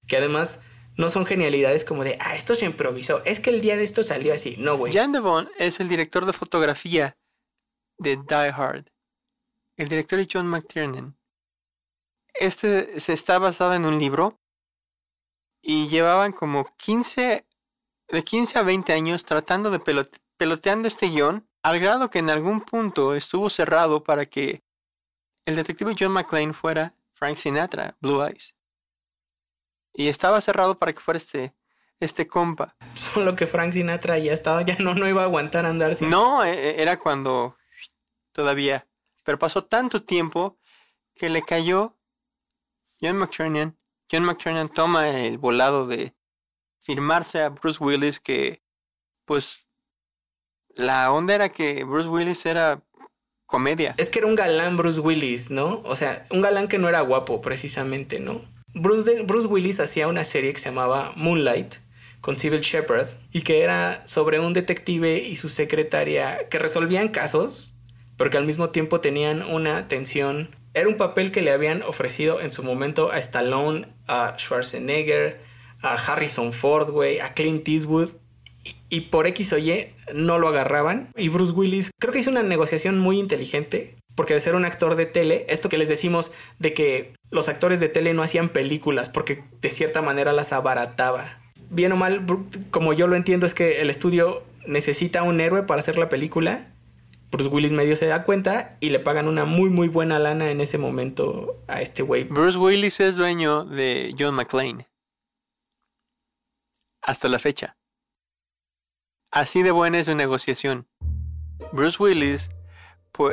Que 0.08 0.18
además 0.18 0.60
no 0.98 1.10
son 1.10 1.26
genialidades 1.26 1.86
como 1.86 2.04
de, 2.04 2.18
ah, 2.20 2.36
esto 2.36 2.56
se 2.56 2.66
improvisó. 2.66 3.24
Es 3.24 3.40
que 3.40 3.52
el 3.52 3.62
día 3.62 3.78
de 3.78 3.84
esto 3.84 4.04
salió 4.04 4.34
así. 4.34 4.56
No, 4.58 4.78
güey. 4.78 4.94
Jan 4.94 5.12
Devon 5.12 5.50
es 5.58 5.80
el 5.80 5.90
director 5.90 6.26
de 6.26 6.34
fotografía 6.34 7.18
de 7.98 8.16
Die 8.16 8.36
Hard. 8.56 8.86
El 9.76 9.88
director 9.90 10.20
es 10.20 10.28
John 10.32 10.48
McTiernan. 10.48 11.16
Este 12.34 13.00
se 13.00 13.14
está 13.14 13.40
basado 13.40 13.74
en 13.74 13.86
un 13.86 13.98
libro 14.00 14.40
y 15.62 15.88
llevaban 15.88 16.32
como 16.32 16.66
15, 16.78 17.46
de 18.10 18.24
15 18.24 18.60
a 18.60 18.64
20 18.64 18.94
años 18.94 19.24
tratando 19.24 19.70
de 19.72 19.80
pelote- 19.80 20.20
peloteando 20.38 20.88
este 20.88 21.08
guion, 21.08 21.48
al 21.64 21.80
grado 21.80 22.10
que 22.10 22.20
en 22.20 22.30
algún 22.30 22.62
punto 22.62 23.16
estuvo 23.16 23.50
cerrado 23.50 24.04
para 24.04 24.26
que 24.26 24.64
el 25.46 25.56
detective 25.56 25.96
John 25.98 26.12
McClane 26.12 26.54
fuera 26.54 26.96
Frank 27.14 27.38
Sinatra, 27.38 27.98
Blue 28.02 28.24
Eyes. 28.24 28.56
Y 29.98 30.10
estaba 30.10 30.40
cerrado 30.42 30.78
para 30.78 30.94
que 30.94 31.00
fuera 31.00 31.18
este, 31.18 31.56
este 32.00 32.28
compa. 32.28 32.76
Solo 32.94 33.36
que 33.36 33.48
Frank 33.48 33.74
Sinatra 33.74 34.20
ya 34.20 34.32
estaba, 34.32 34.62
ya 34.62 34.76
no, 34.78 34.94
no 34.94 35.10
iba 35.10 35.24
a 35.24 35.26
aguantar 35.26 35.66
andar 35.66 35.96
sin. 35.96 36.12
No, 36.12 36.44
e- 36.46 36.52
e- 36.52 36.82
era 36.84 37.00
cuando 37.00 37.58
todavía. 38.32 38.88
Pero 39.24 39.40
pasó 39.40 39.66
tanto 39.66 40.04
tiempo 40.04 40.60
que 41.16 41.30
le 41.30 41.42
cayó 41.42 41.98
John 43.02 43.18
McTiernan. 43.18 43.76
John 44.10 44.24
McTiernan 44.24 44.70
toma 44.70 45.10
el 45.10 45.40
volado 45.40 45.88
de 45.88 46.16
firmarse 46.80 47.42
a 47.42 47.50
Bruce 47.50 47.84
Willis 47.84 48.20
que, 48.20 48.62
pues, 49.26 49.68
la 50.70 51.12
onda 51.12 51.34
era 51.34 51.50
que 51.50 51.84
Bruce 51.84 52.08
Willis 52.08 52.46
era 52.46 52.84
comedia. 53.48 53.96
Es 53.98 54.10
que 54.12 54.20
era 54.20 54.28
un 54.28 54.36
galán 54.36 54.78
Bruce 54.78 55.00
Willis, 55.00 55.50
¿no? 55.50 55.82
O 55.86 55.96
sea, 55.96 56.28
un 56.30 56.42
galán 56.42 56.68
que 56.68 56.78
no 56.78 56.88
era 56.88 57.02
guapo, 57.02 57.42
precisamente, 57.42 58.20
¿no? 58.20 58.42
Bruce, 58.80 59.48
Willis 59.48 59.80
hacía 59.80 60.08
una 60.08 60.24
serie 60.24 60.54
que 60.54 60.60
se 60.60 60.70
llamaba 60.70 61.12
Moonlight 61.16 61.76
con 62.22 62.36
Sybil 62.36 62.62
Shepherd 62.62 63.08
y 63.32 63.42
que 63.42 63.62
era 63.62 64.06
sobre 64.06 64.40
un 64.40 64.54
detective 64.54 65.20
y 65.20 65.36
su 65.36 65.50
secretaria 65.50 66.48
que 66.50 66.60
resolvían 66.60 67.10
casos, 67.10 67.74
pero 68.18 68.30
que 68.30 68.38
al 68.38 68.46
mismo 68.46 68.70
tiempo 68.70 69.02
tenían 69.02 69.44
una 69.44 69.88
tensión. 69.88 70.56
Era 70.74 70.88
un 70.88 70.98
papel 70.98 71.32
que 71.32 71.42
le 71.42 71.52
habían 71.52 71.82
ofrecido 71.84 72.42
en 72.42 72.54
su 72.54 72.64
momento 72.64 73.12
a 73.12 73.18
Stallone, 73.18 73.88
a 74.08 74.36
Schwarzenegger, 74.38 75.42
a 75.82 75.96
Harrison 75.96 76.54
Ford, 76.54 76.92
güey, 76.92 77.20
a 77.20 77.34
Clint 77.34 77.68
Eastwood 77.68 78.12
y 78.90 79.02
por 79.02 79.28
X 79.28 79.54
o 79.54 79.58
Y 79.58 79.94
no 80.14 80.40
lo 80.40 80.48
agarraban. 80.48 81.12
Y 81.16 81.30
Bruce 81.30 81.54
Willis 81.54 81.92
creo 82.00 82.14
que 82.14 82.20
hizo 82.20 82.32
una 82.32 82.44
negociación 82.44 83.00
muy 83.00 83.20
inteligente. 83.20 83.96
Porque 84.18 84.34
de 84.34 84.42
ser 84.42 84.56
un 84.56 84.66
actor 84.66 84.96
de 84.96 85.06
tele, 85.06 85.46
esto 85.48 85.70
que 85.70 85.78
les 85.78 85.88
decimos 85.88 86.32
de 86.58 86.74
que 86.74 87.14
los 87.30 87.48
actores 87.48 87.80
de 87.80 87.88
tele 87.88 88.16
no 88.16 88.24
hacían 88.24 88.50
películas 88.50 89.10
porque 89.10 89.44
de 89.62 89.70
cierta 89.70 90.02
manera 90.02 90.34
las 90.34 90.54
abarataba. 90.54 91.40
Bien 91.70 91.92
o 91.92 91.96
mal, 91.96 92.26
como 92.72 92.94
yo 92.94 93.06
lo 93.06 93.16
entiendo, 93.16 93.46
es 93.46 93.54
que 93.54 93.80
el 93.80 93.92
estudio 93.92 94.44
necesita 94.66 95.22
un 95.22 95.40
héroe 95.40 95.64
para 95.64 95.82
hacer 95.82 96.00
la 96.00 96.10
película. 96.10 96.68
Bruce 97.32 97.50
Willis 97.50 97.74
medio 97.74 97.96
se 97.96 98.08
da 98.08 98.24
cuenta 98.24 98.78
y 98.80 98.90
le 98.90 99.00
pagan 99.00 99.28
una 99.28 99.46
muy 99.46 99.70
muy 99.70 99.88
buena 99.88 100.18
lana 100.18 100.50
en 100.50 100.62
ese 100.62 100.80
momento 100.80 101.62
a 101.68 101.82
este 101.82 102.02
güey. 102.02 102.24
Bruce 102.24 102.58
Willis 102.58 103.00
es 103.00 103.18
dueño 103.18 103.66
de 103.66 104.16
John 104.18 104.34
McClane. 104.34 104.88
Hasta 107.04 107.28
la 107.28 107.38
fecha. 107.38 107.78
Así 109.30 109.62
de 109.62 109.72
buena 109.72 110.00
es 110.00 110.08
su 110.08 110.16
negociación. 110.16 110.88
Bruce 111.74 112.02
Willis, 112.02 112.50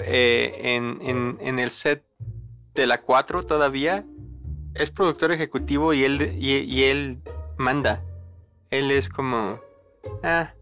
eh, 0.02 0.76
en, 0.76 1.58
el 1.58 1.70
set 1.70 2.04
de 2.74 2.86
la 2.86 3.00
4 3.00 3.44
todavía, 3.44 4.04
es 4.74 4.90
productor 4.90 5.32
ejecutivo 5.32 5.92
y 5.92 6.04
él, 6.04 6.36
y, 6.38 6.82
él 6.84 7.22
manda. 7.56 8.02
Él 8.70 8.90
es 8.90 9.08
como, 9.08 9.60
ah, 10.22 10.54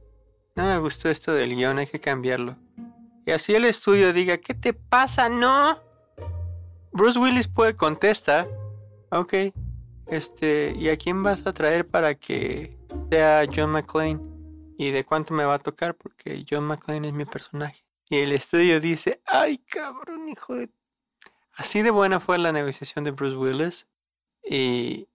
no 0.54 0.64
me 0.64 0.78
gustó 0.78 1.08
esto 1.08 1.32
del 1.32 1.54
guion, 1.54 1.78
hay 1.78 1.86
que 1.86 2.00
cambiarlo. 2.00 2.56
Y 3.24 3.30
así 3.30 3.54
el 3.54 3.64
estudio 3.64 4.12
diga, 4.12 4.38
¿qué 4.38 4.54
te 4.54 4.72
pasa? 4.72 5.28
No. 5.28 5.78
Bruce 6.92 7.18
Willis 7.18 7.48
puede 7.48 7.74
contestar 7.74 8.48
Ok, 9.14 9.34
este, 10.06 10.72
¿y 10.74 10.88
a 10.88 10.96
quién 10.96 11.22
vas 11.22 11.46
a 11.46 11.52
traer 11.52 11.86
para 11.86 12.14
que 12.14 12.78
sea 13.10 13.44
John 13.54 13.68
McClane? 13.68 14.18
¿Y 14.78 14.90
de 14.90 15.04
cuánto 15.04 15.34
me 15.34 15.44
va 15.44 15.56
a 15.56 15.58
tocar? 15.58 15.94
Porque 15.94 16.46
John 16.48 16.64
McClane 16.64 17.08
es 17.08 17.12
mi 17.12 17.26
personaje. 17.26 17.84
Y 18.12 18.18
el 18.18 18.32
estudio 18.32 18.78
dice, 18.78 19.22
ay 19.24 19.56
cabrón, 19.56 20.28
hijo 20.28 20.54
de... 20.54 20.68
Así 21.54 21.80
de 21.80 21.90
buena 21.90 22.20
fue 22.20 22.36
la 22.36 22.52
negociación 22.52 23.06
de 23.06 23.10
Bruce 23.10 23.36
Willis. 23.36 23.88
Y 24.44 25.08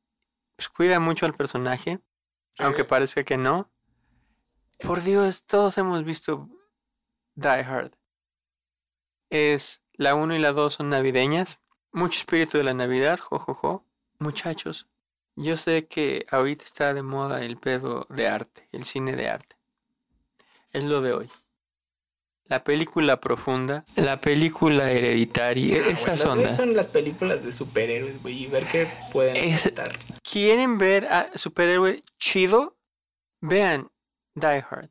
pues 0.56 0.68
cuida 0.68 1.00
mucho 1.00 1.28
al 1.28 1.36
personaje, 1.36 2.00
aunque 2.58 2.86
parezca 2.86 3.22
que 3.22 3.38
no. 3.38 3.72
Por 4.80 5.04
Dios, 5.04 5.46
todos 5.46 5.78
hemos 5.78 6.04
visto 6.06 6.50
Die 7.36 7.48
Hard. 7.48 7.92
Es 9.30 9.84
la 9.94 10.16
1 10.16 10.36
y 10.36 10.40
la 10.40 10.54
2 10.54 10.74
son 10.74 10.90
navideñas. 10.90 11.60
Mucho 11.92 12.18
espíritu 12.18 12.58
de 12.58 12.64
la 12.64 12.74
Navidad, 12.74 13.20
jojojo. 13.20 13.86
Muchachos, 14.18 14.88
yo 15.36 15.56
sé 15.58 15.86
que 15.86 16.26
ahorita 16.32 16.66
está 16.66 16.96
de 16.96 17.04
moda 17.04 17.44
el 17.44 17.58
pedo 17.58 18.08
de 18.10 18.28
arte, 18.28 18.68
el 18.72 18.86
cine 18.86 19.16
de 19.16 19.30
arte. 19.30 19.56
Es 20.74 20.84
lo 20.84 21.02
de 21.02 21.14
hoy. 21.14 21.30
La 22.50 22.64
película 22.64 23.20
profunda, 23.20 23.84
la 23.96 24.22
película 24.22 24.90
hereditaria, 24.92 25.82
Ah, 25.86 25.90
esas 25.90 26.24
güey, 26.24 26.38
ondas. 26.38 26.56
Son 26.56 26.74
las 26.76 26.88
películas 26.88 27.44
de 27.44 27.52
superhéroes, 27.52 28.22
güey, 28.22 28.44
y 28.44 28.48
ver 28.48 28.68
qué 28.68 28.90
pueden 29.12 29.36
Es-. 29.36 29.74
¿Quieren 30.24 30.78
ver 30.78 31.06
a 31.08 31.30
superhéroe 31.38 32.04
chido? 32.18 32.78
Vean 33.42 33.92
Die 34.36 34.64
Hard. 34.70 34.90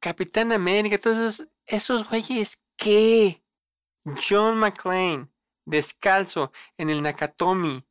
Capitán 0.00 0.50
América, 0.50 0.98
todos 0.98 1.18
esos, 1.18 1.48
esos 1.66 2.08
güeyes, 2.08 2.60
¿qué? 2.76 3.42
John 4.28 4.58
McClane, 4.58 5.28
descalzo 5.64 6.50
en 6.76 6.90
el 6.90 7.00
Nakatomi, 7.02 7.84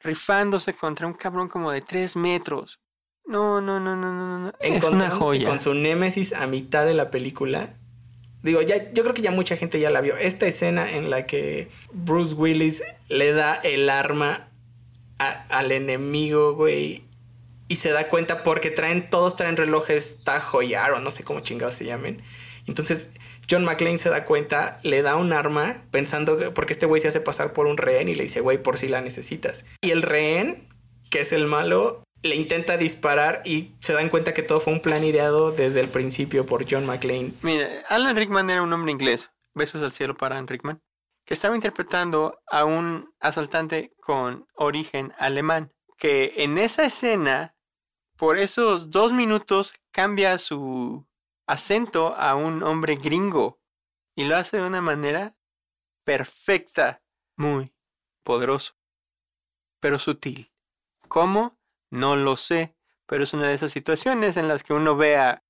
rifándose 0.00 0.74
contra 0.74 1.06
un 1.06 1.14
cabrón 1.14 1.48
como 1.48 1.70
de 1.72 1.80
3 1.80 2.16
metros. 2.16 2.78
No, 3.24 3.60
no, 3.62 3.80
no, 3.80 3.96
no, 3.96 4.12
no, 4.12 4.38
no. 4.38 4.52
Es 4.60 4.84
una 4.84 5.10
joya. 5.10 5.48
con 5.48 5.60
su 5.60 5.72
némesis 5.74 6.32
a 6.34 6.46
mitad 6.46 6.84
de 6.84 6.94
la 6.94 7.10
película. 7.10 7.78
Digo, 8.46 8.62
ya, 8.62 8.92
yo 8.92 9.02
creo 9.02 9.12
que 9.12 9.22
ya 9.22 9.32
mucha 9.32 9.56
gente 9.56 9.80
ya 9.80 9.90
la 9.90 10.00
vio. 10.00 10.16
Esta 10.16 10.46
escena 10.46 10.92
en 10.92 11.10
la 11.10 11.26
que 11.26 11.68
Bruce 11.92 12.32
Willis 12.32 12.84
le 13.08 13.32
da 13.32 13.56
el 13.56 13.90
arma 13.90 14.48
al 15.18 15.72
enemigo, 15.72 16.54
güey. 16.54 17.02
Y 17.66 17.76
se 17.76 17.90
da 17.90 18.08
cuenta 18.08 18.44
porque 18.44 18.70
traen, 18.70 19.10
todos 19.10 19.34
traen 19.34 19.56
relojes 19.56 20.18
Tajo 20.22 20.62
y 20.62 20.74
Aro, 20.74 21.00
no 21.00 21.10
sé 21.10 21.24
cómo 21.24 21.40
chingados 21.40 21.74
se 21.74 21.86
llamen. 21.86 22.22
Entonces, 22.68 23.08
John 23.50 23.64
McClane 23.64 23.98
se 23.98 24.10
da 24.10 24.24
cuenta, 24.24 24.78
le 24.84 25.02
da 25.02 25.16
un 25.16 25.32
arma 25.32 25.82
pensando 25.90 26.36
que, 26.36 26.52
porque 26.52 26.72
este 26.72 26.86
güey 26.86 27.02
se 27.02 27.08
hace 27.08 27.20
pasar 27.20 27.52
por 27.52 27.66
un 27.66 27.76
rehén 27.76 28.08
y 28.08 28.14
le 28.14 28.22
dice, 28.22 28.40
güey, 28.40 28.58
por 28.62 28.78
si 28.78 28.86
la 28.86 29.00
necesitas. 29.00 29.64
Y 29.82 29.90
el 29.90 30.02
rehén, 30.02 30.56
que 31.10 31.22
es 31.22 31.32
el 31.32 31.46
malo, 31.46 32.04
le 32.22 32.34
intenta 32.34 32.76
disparar 32.76 33.42
y 33.44 33.74
se 33.80 33.92
dan 33.92 34.08
cuenta 34.08 34.34
que 34.34 34.42
todo 34.42 34.60
fue 34.60 34.72
un 34.72 34.80
plan 34.80 35.04
ideado 35.04 35.52
desde 35.52 35.80
el 35.80 35.88
principio 35.88 36.46
por 36.46 36.70
John 36.70 36.86
McClane. 36.86 37.32
Mira, 37.42 37.68
Alan 37.88 38.16
Rickman 38.16 38.50
era 38.50 38.62
un 38.62 38.72
hombre 38.72 38.92
inglés. 38.92 39.30
Besos 39.54 39.82
al 39.82 39.92
cielo 39.92 40.16
para 40.16 40.34
Alan 40.34 40.48
Rickman. 40.48 40.82
Que 41.24 41.34
estaba 41.34 41.54
interpretando 41.54 42.40
a 42.46 42.64
un 42.64 43.14
asaltante 43.20 43.92
con 44.00 44.46
origen 44.54 45.12
alemán. 45.18 45.72
Que 45.96 46.34
en 46.36 46.58
esa 46.58 46.84
escena, 46.84 47.56
por 48.16 48.38
esos 48.38 48.90
dos 48.90 49.12
minutos, 49.12 49.74
cambia 49.90 50.38
su 50.38 51.06
acento 51.46 52.14
a 52.14 52.34
un 52.34 52.62
hombre 52.62 52.96
gringo. 52.96 53.60
Y 54.14 54.24
lo 54.24 54.36
hace 54.36 54.58
de 54.58 54.66
una 54.66 54.80
manera 54.80 55.36
perfecta. 56.04 57.02
Muy 57.36 57.74
poderoso. 58.22 58.74
Pero 59.80 59.98
sutil. 59.98 60.52
¿Cómo? 61.08 61.55
No 61.90 62.16
lo 62.16 62.36
sé. 62.36 62.74
Pero 63.06 63.24
es 63.24 63.32
una 63.34 63.48
de 63.48 63.54
esas 63.54 63.72
situaciones 63.72 64.36
en 64.36 64.48
las 64.48 64.64
que 64.64 64.72
uno 64.72 64.96
ve 64.96 65.16
a 65.16 65.44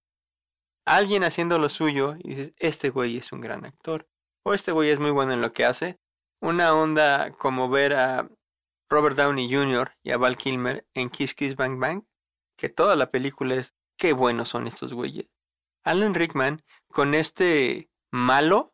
alguien 0.85 1.25
haciendo 1.25 1.59
lo 1.59 1.69
suyo 1.69 2.17
y 2.19 2.35
dices, 2.35 2.55
este 2.59 2.91
güey 2.91 3.17
es 3.17 3.33
un 3.33 3.41
gran 3.41 3.65
actor. 3.65 4.09
O 4.45 4.55
este 4.55 4.73
güey 4.73 4.91
es 4.91 4.99
muy 4.99 5.11
bueno 5.11 5.33
en 5.33 5.41
lo 5.41 5.53
que 5.53 5.65
hace. 5.65 5.99
Una 6.41 6.75
onda 6.75 7.33
como 7.33 7.69
ver 7.69 7.95
a 7.95 8.31
Robert 8.89 9.17
Downey 9.17 9.53
Jr. 9.53 9.93
y 10.03 10.13
a 10.13 10.19
Val 10.19 10.37
Kilmer 10.37 10.87
en 10.95 11.11
Kiss 11.11 11.35
Kiss 11.35 11.57
Bang 11.57 11.81
Bang. 11.81 12.05
Que 12.57 12.69
toda 12.69 12.95
la 12.95 13.11
película 13.11 13.55
es, 13.55 13.75
qué 13.97 14.13
buenos 14.13 14.51
son 14.51 14.67
estos 14.67 14.93
güeyes. 14.93 15.27
Alan 15.83 16.15
Rickman, 16.15 16.63
con 16.89 17.15
este 17.15 17.91
malo 18.11 18.73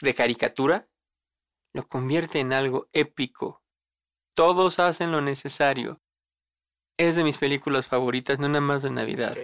de 0.00 0.14
caricatura, 0.14 0.88
lo 1.72 1.86
convierte 1.86 2.40
en 2.40 2.52
algo 2.52 2.88
épico. 2.92 3.62
Todos 4.34 4.78
hacen 4.78 5.12
lo 5.12 5.20
necesario. 5.20 6.00
Es 6.98 7.14
de 7.16 7.22
mis 7.24 7.38
películas 7.38 7.86
favoritas, 7.86 8.38
no 8.40 8.48
nada 8.48 8.60
más 8.60 8.82
de 8.82 8.90
Navidad. 8.90 9.36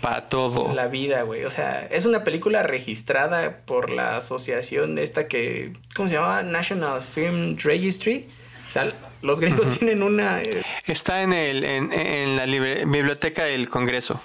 Para 0.00 0.28
todo. 0.28 0.72
La 0.74 0.86
vida, 0.88 1.22
güey. 1.22 1.44
O 1.44 1.50
sea, 1.50 1.86
es 1.86 2.06
una 2.06 2.24
película 2.24 2.62
registrada 2.62 3.58
por 3.66 3.90
la 3.90 4.16
asociación 4.16 4.98
esta 4.98 5.28
que. 5.28 5.72
¿Cómo 5.94 6.08
se 6.08 6.14
llama? 6.14 6.42
National 6.42 7.02
Film 7.02 7.56
Registry. 7.62 8.26
O 8.68 8.70
sea, 8.70 8.92
los 9.22 9.38
gringos 9.40 9.78
tienen 9.78 10.02
una. 10.02 10.40
eh, 10.42 10.62
Está 10.86 11.22
en, 11.22 11.32
el, 11.34 11.64
en, 11.64 11.92
en 11.92 12.36
la 12.36 12.46
libre- 12.46 12.84
biblioteca 12.86 13.44
del 13.44 13.68
Congreso. 13.68 14.20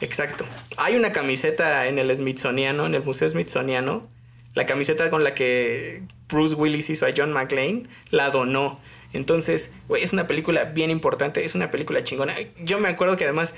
Exacto. 0.00 0.44
Hay 0.76 0.96
una 0.96 1.10
camiseta 1.12 1.86
en 1.86 1.98
el 1.98 2.14
Smithsoniano, 2.14 2.86
en 2.86 2.94
el 2.94 3.02
Museo 3.02 3.28
Smithsoniano. 3.28 4.08
La 4.54 4.66
camiseta 4.66 5.10
con 5.10 5.24
la 5.24 5.34
que 5.34 6.02
Bruce 6.28 6.54
Willis 6.54 6.90
hizo 6.90 7.06
a 7.06 7.10
John 7.16 7.32
McClane 7.32 7.84
la 8.10 8.30
donó. 8.30 8.78
Entonces, 9.14 9.70
güey, 9.88 10.02
es 10.02 10.12
una 10.12 10.26
película 10.26 10.64
bien 10.64 10.90
importante, 10.90 11.44
es 11.44 11.54
una 11.54 11.70
película 11.70 12.04
chingona. 12.04 12.34
Yo 12.62 12.78
me 12.78 12.88
acuerdo 12.88 13.16
que 13.16 13.24
además 13.24 13.54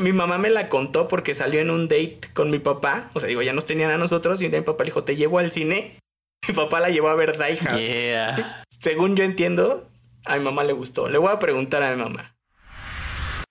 mi 0.00 0.12
mamá 0.12 0.38
me 0.38 0.50
la 0.50 0.68
contó 0.68 1.08
porque 1.08 1.34
salió 1.34 1.60
en 1.60 1.70
un 1.70 1.88
date 1.88 2.20
con 2.32 2.50
mi 2.50 2.58
papá. 2.58 3.10
O 3.14 3.20
sea, 3.20 3.28
digo, 3.28 3.42
ya 3.42 3.52
nos 3.52 3.66
tenían 3.66 3.90
a 3.90 3.98
nosotros 3.98 4.40
y 4.40 4.44
un 4.44 4.50
día 4.50 4.60
mi 4.60 4.66
papá 4.66 4.84
le 4.84 4.88
dijo, 4.88 5.04
te 5.04 5.16
llevo 5.16 5.38
al 5.38 5.50
cine. 5.50 5.98
Mi 6.46 6.54
papá 6.54 6.80
la 6.80 6.90
llevó 6.90 7.08
a 7.08 7.14
ver 7.14 7.38
Die 7.38 7.58
Hard. 7.60 7.78
Yeah. 7.78 8.64
Según 8.68 9.16
yo 9.16 9.24
entiendo, 9.24 9.88
a 10.26 10.36
mi 10.36 10.44
mamá 10.44 10.64
le 10.64 10.72
gustó. 10.72 11.08
Le 11.08 11.18
voy 11.18 11.30
a 11.32 11.38
preguntar 11.38 11.82
a 11.82 11.94
mi 11.94 12.02
mamá. 12.02 12.36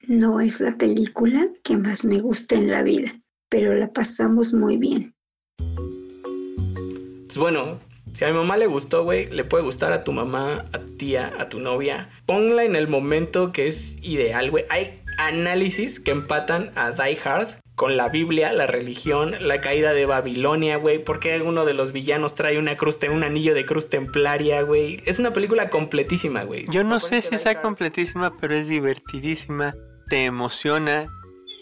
No 0.08 0.42
es 0.42 0.60
la 0.60 0.78
película 0.78 1.48
que 1.64 1.78
más 1.78 2.04
me 2.04 2.20
gusta 2.20 2.56
en 2.56 2.70
la 2.70 2.84
vida, 2.84 3.12
pero 3.50 3.74
la 3.74 3.92
pasamos 3.92 4.54
muy 4.54 4.78
bien. 4.78 5.16
Entonces, 5.60 7.38
bueno, 7.38 7.80
si 8.14 8.26
a 8.26 8.28
mi 8.28 8.34
mamá 8.34 8.58
le 8.58 8.68
gustó, 8.68 9.04
güey, 9.04 9.30
le 9.30 9.44
puede 9.44 9.64
gustar 9.64 9.92
a 9.92 10.04
tu 10.04 10.12
mamá, 10.14 10.66
a 10.72 10.80
tu 10.80 10.98
tía, 10.98 11.34
a 11.40 11.50
tu 11.50 11.60
novia. 11.60 12.10
Ponla 12.26 12.64
en 12.64 12.76
el 12.76 12.88
momento 12.88 13.52
que 13.52 13.68
es 13.68 13.98
ideal, 14.02 14.52
güey. 14.52 14.66
Hay 14.70 15.02
análisis 15.18 16.00
que 16.00 16.12
empatan 16.12 16.72
a 16.76 16.92
Die 16.92 17.18
Hard 17.24 17.48
con 17.76 17.98
la 17.98 18.10
Biblia, 18.10 18.54
la 18.54 18.68
religión, 18.68 19.34
la 19.40 19.60
caída 19.62 19.94
de 19.94 20.06
Babilonia, 20.06 20.78
güey. 20.78 21.04
¿Por 21.04 21.20
qué 21.20 21.42
uno 21.42 21.66
de 21.66 21.74
los 21.74 21.92
villanos 21.92 22.36
trae 22.36 22.60
una 22.60 22.78
cruz, 22.78 23.00
un 23.12 23.24
anillo 23.24 23.56
de 23.56 23.66
cruz 23.66 23.90
templaria, 23.90 24.62
güey? 24.62 25.02
Es 25.06 25.18
una 25.18 25.34
película 25.34 25.70
completísima, 25.70 26.44
güey. 26.44 26.66
Yo 26.70 26.84
no 26.84 27.00
sé 27.00 27.22
si 27.22 27.38
sea 27.38 27.62
completísima, 27.62 28.32
pero 28.40 28.56
es 28.56 28.68
divertidísima. 28.68 29.76
Te 30.08 30.26
emociona. 30.26 31.08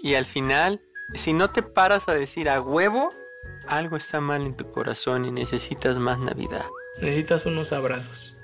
Y 0.03 0.15
al 0.15 0.25
final, 0.25 0.81
si 1.13 1.31
no 1.31 1.49
te 1.49 1.61
paras 1.61 2.09
a 2.09 2.13
decir 2.13 2.49
a 2.49 2.59
huevo, 2.61 3.09
algo 3.67 3.97
está 3.97 4.19
mal 4.21 4.41
en 4.45 4.56
tu 4.56 4.69
corazón 4.71 5.26
y 5.26 5.32
necesitas 5.32 5.97
más 5.97 6.19
Navidad. 6.19 6.65
Necesitas 7.02 7.45
unos 7.45 7.71
abrazos. 7.74 8.36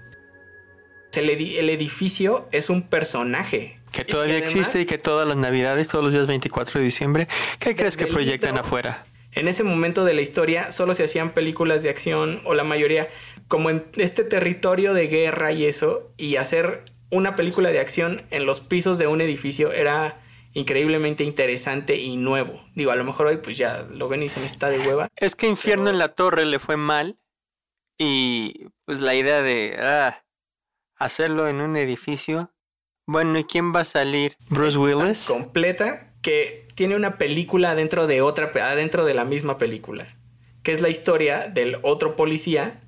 El, 1.13 1.29
edi- 1.29 1.57
el 1.57 1.69
edificio 1.69 2.47
es 2.51 2.69
un 2.69 2.83
personaje. 2.83 3.79
Que 3.91 4.01
Y 4.01 4.05
todavía 4.05 4.35
además- 4.35 4.53
existe 4.55 4.81
y 4.81 4.85
que 4.85 4.97
todas 4.97 5.27
las 5.27 5.37
Navidades, 5.37 5.87
todos 5.87 6.03
los 6.03 6.13
días 6.13 6.27
24 6.27 6.79
de 6.79 6.85
diciembre, 6.85 7.27
¿qué 7.59 7.75
crees 7.75 7.97
que 7.97 8.05
proyectan 8.05 8.57
afuera? 8.57 9.05
En 9.33 9.47
ese 9.47 9.63
momento 9.63 10.03
de 10.05 10.13
la 10.13 10.21
historia 10.21 10.71
solo 10.71 10.93
se 10.93 11.03
hacían 11.03 11.31
películas 11.31 11.83
de 11.83 11.89
acción 11.89 12.39
o 12.45 12.53
la 12.53 12.63
mayoría 12.63 13.07
como 13.47 13.69
en 13.69 13.85
este 13.95 14.23
territorio 14.23 14.93
de 14.93 15.07
guerra 15.07 15.51
y 15.51 15.65
eso 15.65 16.11
y 16.17 16.37
hacer 16.37 16.83
una 17.11 17.35
película 17.35 17.69
de 17.69 17.79
acción 17.79 18.23
en 18.31 18.45
los 18.45 18.59
pisos 18.61 18.97
de 18.97 19.07
un 19.07 19.21
edificio 19.21 19.71
era 19.71 20.19
increíblemente 20.57 21.23
interesante 21.23 21.97
y 21.97 22.17
nuevo. 22.17 22.63
Digo, 22.73 22.89
a 22.89 22.95
lo 22.95 23.03
mejor 23.03 23.27
hoy 23.27 23.37
pues 23.37 23.57
ya 23.57 23.83
lo 23.91 24.09
ven 24.09 24.23
y 24.23 24.29
se 24.29 24.43
está 24.43 24.69
de 24.69 24.79
hueva. 24.79 25.07
Es 25.15 25.35
que 25.35 25.47
Infierno 25.47 25.91
en 25.91 25.99
la 25.99 26.15
Torre 26.15 26.45
le 26.45 26.57
fue 26.57 26.77
mal 26.77 27.19
y 27.99 28.65
pues 28.85 28.99
la 28.99 29.13
idea 29.13 29.43
de 29.43 29.77
ah, 29.79 30.23
hacerlo 30.95 31.47
en 31.47 31.61
un 31.61 31.77
edificio. 31.77 32.51
Bueno, 33.05 33.37
¿y 33.37 33.43
quién 33.43 33.73
va 33.73 33.81
a 33.81 33.85
salir? 33.85 34.35
Bruce 34.49 34.79
Willis. 34.79 35.25
completa 35.25 36.15
que 36.23 36.65
tiene 36.73 36.95
una 36.95 37.19
película 37.19 37.75
dentro 37.75 38.07
de 38.07 38.21
otra, 38.21 38.51
adentro 38.63 39.05
de 39.05 39.13
la 39.13 39.25
misma 39.25 39.59
película, 39.59 40.07
que 40.63 40.71
es 40.71 40.81
la 40.81 40.89
historia 40.89 41.49
del 41.49 41.77
otro 41.83 42.15
policía. 42.15 42.81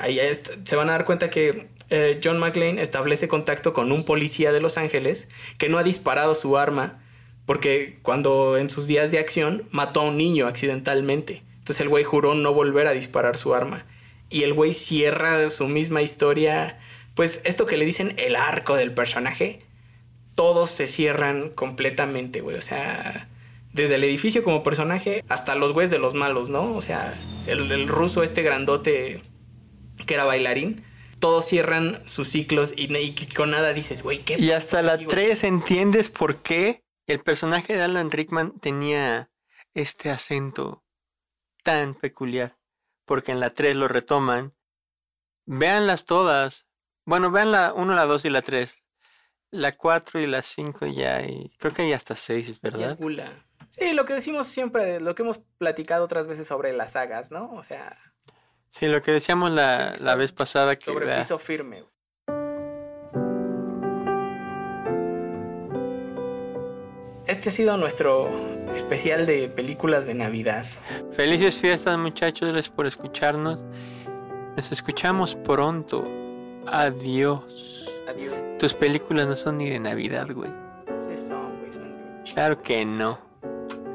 Ahí 0.00 0.18
se 0.64 0.74
van 0.76 0.88
a 0.88 0.92
dar 0.92 1.04
cuenta 1.04 1.30
que 1.30 1.70
eh, 1.90 2.20
John 2.22 2.38
McClane 2.38 2.80
establece 2.80 3.28
contacto 3.28 3.72
con 3.72 3.92
un 3.92 4.04
policía 4.04 4.52
de 4.52 4.60
Los 4.60 4.78
Ángeles 4.78 5.28
que 5.58 5.68
no 5.68 5.78
ha 5.78 5.82
disparado 5.82 6.34
su 6.34 6.56
arma 6.56 7.02
porque 7.46 7.98
cuando 8.02 8.56
en 8.56 8.70
sus 8.70 8.86
días 8.86 9.10
de 9.10 9.18
acción 9.18 9.64
mató 9.70 10.00
a 10.00 10.04
un 10.04 10.16
niño 10.16 10.46
accidentalmente. 10.46 11.42
Entonces 11.58 11.80
el 11.80 11.88
güey 11.88 12.04
juró 12.04 12.34
no 12.34 12.54
volver 12.54 12.86
a 12.86 12.92
disparar 12.92 13.36
su 13.36 13.54
arma. 13.54 13.84
Y 14.28 14.44
el 14.44 14.54
güey 14.54 14.72
cierra 14.72 15.50
su 15.50 15.66
misma 15.66 16.02
historia 16.02 16.78
pues 17.14 17.40
esto 17.44 17.66
que 17.66 17.76
le 17.76 17.84
dicen 17.84 18.14
el 18.16 18.36
arco 18.36 18.76
del 18.76 18.94
personaje, 18.94 19.58
todos 20.34 20.70
se 20.70 20.86
cierran 20.86 21.50
completamente, 21.50 22.40
güey. 22.40 22.56
O 22.56 22.62
sea, 22.62 23.28
desde 23.72 23.96
el 23.96 24.04
edificio 24.04 24.42
como 24.42 24.62
personaje 24.62 25.24
hasta 25.28 25.54
los 25.54 25.72
güeyes 25.72 25.90
de 25.90 25.98
los 25.98 26.14
malos, 26.14 26.48
¿no? 26.48 26.74
O 26.74 26.80
sea, 26.80 27.14
el, 27.46 27.70
el 27.70 27.88
ruso 27.88 28.22
este 28.22 28.42
grandote 28.42 29.20
que 30.06 30.14
era 30.14 30.24
bailarín, 30.24 30.82
todos 31.20 31.46
cierran 31.46 32.02
sus 32.08 32.28
ciclos 32.28 32.72
y, 32.76 32.94
y 32.96 33.14
con 33.28 33.50
nada 33.52 33.72
dices, 33.72 34.02
güey, 34.02 34.18
¿qué? 34.18 34.38
Y 34.38 34.50
hasta 34.52 34.82
la 34.82 34.94
aquí, 34.94 35.04
güey? 35.04 35.16
3 35.16 35.44
entiendes 35.44 36.08
por 36.08 36.38
qué 36.38 36.84
el 37.06 37.20
personaje 37.20 37.74
de 37.74 37.82
Alan 37.82 38.10
Rickman 38.10 38.58
tenía 38.58 39.30
este 39.74 40.10
acento 40.10 40.84
tan 41.62 41.94
peculiar. 41.94 42.58
Porque 43.04 43.32
en 43.32 43.40
la 43.40 43.50
3 43.50 43.76
lo 43.76 43.88
retoman. 43.88 44.54
Véanlas 45.46 46.04
todas. 46.04 46.66
Bueno, 47.04 47.30
vean 47.30 47.52
la 47.52 47.72
1, 47.74 47.94
la 47.94 48.04
2 48.04 48.24
y 48.24 48.30
la 48.30 48.42
3. 48.42 48.74
La 49.50 49.72
4 49.76 50.20
y 50.20 50.26
la 50.26 50.42
5 50.42 50.86
ya 50.86 51.16
hay. 51.16 51.50
Creo 51.58 51.74
que 51.74 51.82
hay 51.82 51.92
hasta 51.92 52.14
6, 52.14 52.48
Y 52.48 52.52
es 52.52 52.60
¿verdad? 52.60 52.96
gula. 52.96 53.28
Sí, 53.70 53.92
lo 53.92 54.04
que 54.04 54.14
decimos 54.14 54.46
siempre, 54.46 55.00
lo 55.00 55.14
que 55.14 55.22
hemos 55.22 55.40
platicado 55.58 56.04
otras 56.04 56.26
veces 56.26 56.46
sobre 56.46 56.72
las 56.72 56.92
sagas, 56.92 57.30
¿no? 57.30 57.52
O 57.52 57.64
sea, 57.64 57.96
Sí, 58.70 58.86
lo 58.86 59.02
que 59.02 59.12
decíamos 59.12 59.50
la, 59.50 59.94
la 60.00 60.14
vez 60.14 60.32
pasada 60.32 60.74
que 60.76 60.84
sobre 60.84 61.16
piso 61.16 61.38
firme. 61.38 61.84
Este 67.26 67.48
ha 67.48 67.52
sido 67.52 67.76
nuestro 67.76 68.28
especial 68.74 69.26
de 69.26 69.48
películas 69.48 70.06
de 70.06 70.14
Navidad. 70.14 70.64
Felices 71.12 71.56
fiestas, 71.56 71.98
muchachos. 71.98 72.50
Gracias 72.50 72.74
por 72.74 72.86
escucharnos. 72.86 73.64
Nos 74.56 74.72
escuchamos 74.72 75.36
pronto. 75.36 76.04
Adiós. 76.66 77.88
Adiós. 78.08 78.36
Tus 78.58 78.74
películas 78.74 79.28
no 79.28 79.36
son 79.36 79.58
ni 79.58 79.70
de 79.70 79.78
Navidad, 79.78 80.28
güey. 80.32 80.50
Sí 80.98 81.16
son, 81.16 81.58
güey, 81.60 81.72
son 81.72 81.94
Claro 82.34 82.62
que 82.62 82.84
no. 82.84 83.18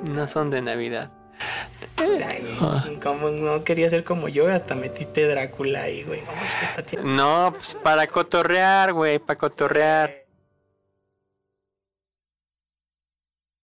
No 0.04 0.28
son 0.28 0.50
de 0.50 0.62
Navidad. 0.62 1.12
Ay, 1.98 2.56
güey, 2.60 3.00
Como 3.00 3.30
no 3.30 3.64
quería 3.64 3.90
ser 3.90 4.04
como 4.04 4.28
yo, 4.28 4.48
hasta 4.52 4.76
metiste 4.76 5.28
Drácula 5.28 5.84
ahí, 5.84 6.04
güey. 6.04 6.22
No, 6.22 7.04
No, 7.04 7.54
pues 7.54 7.76
para 7.76 8.08
cotorrear, 8.08 8.94
güey, 8.94 9.20
para 9.20 9.38
cotorrear. 9.38 10.25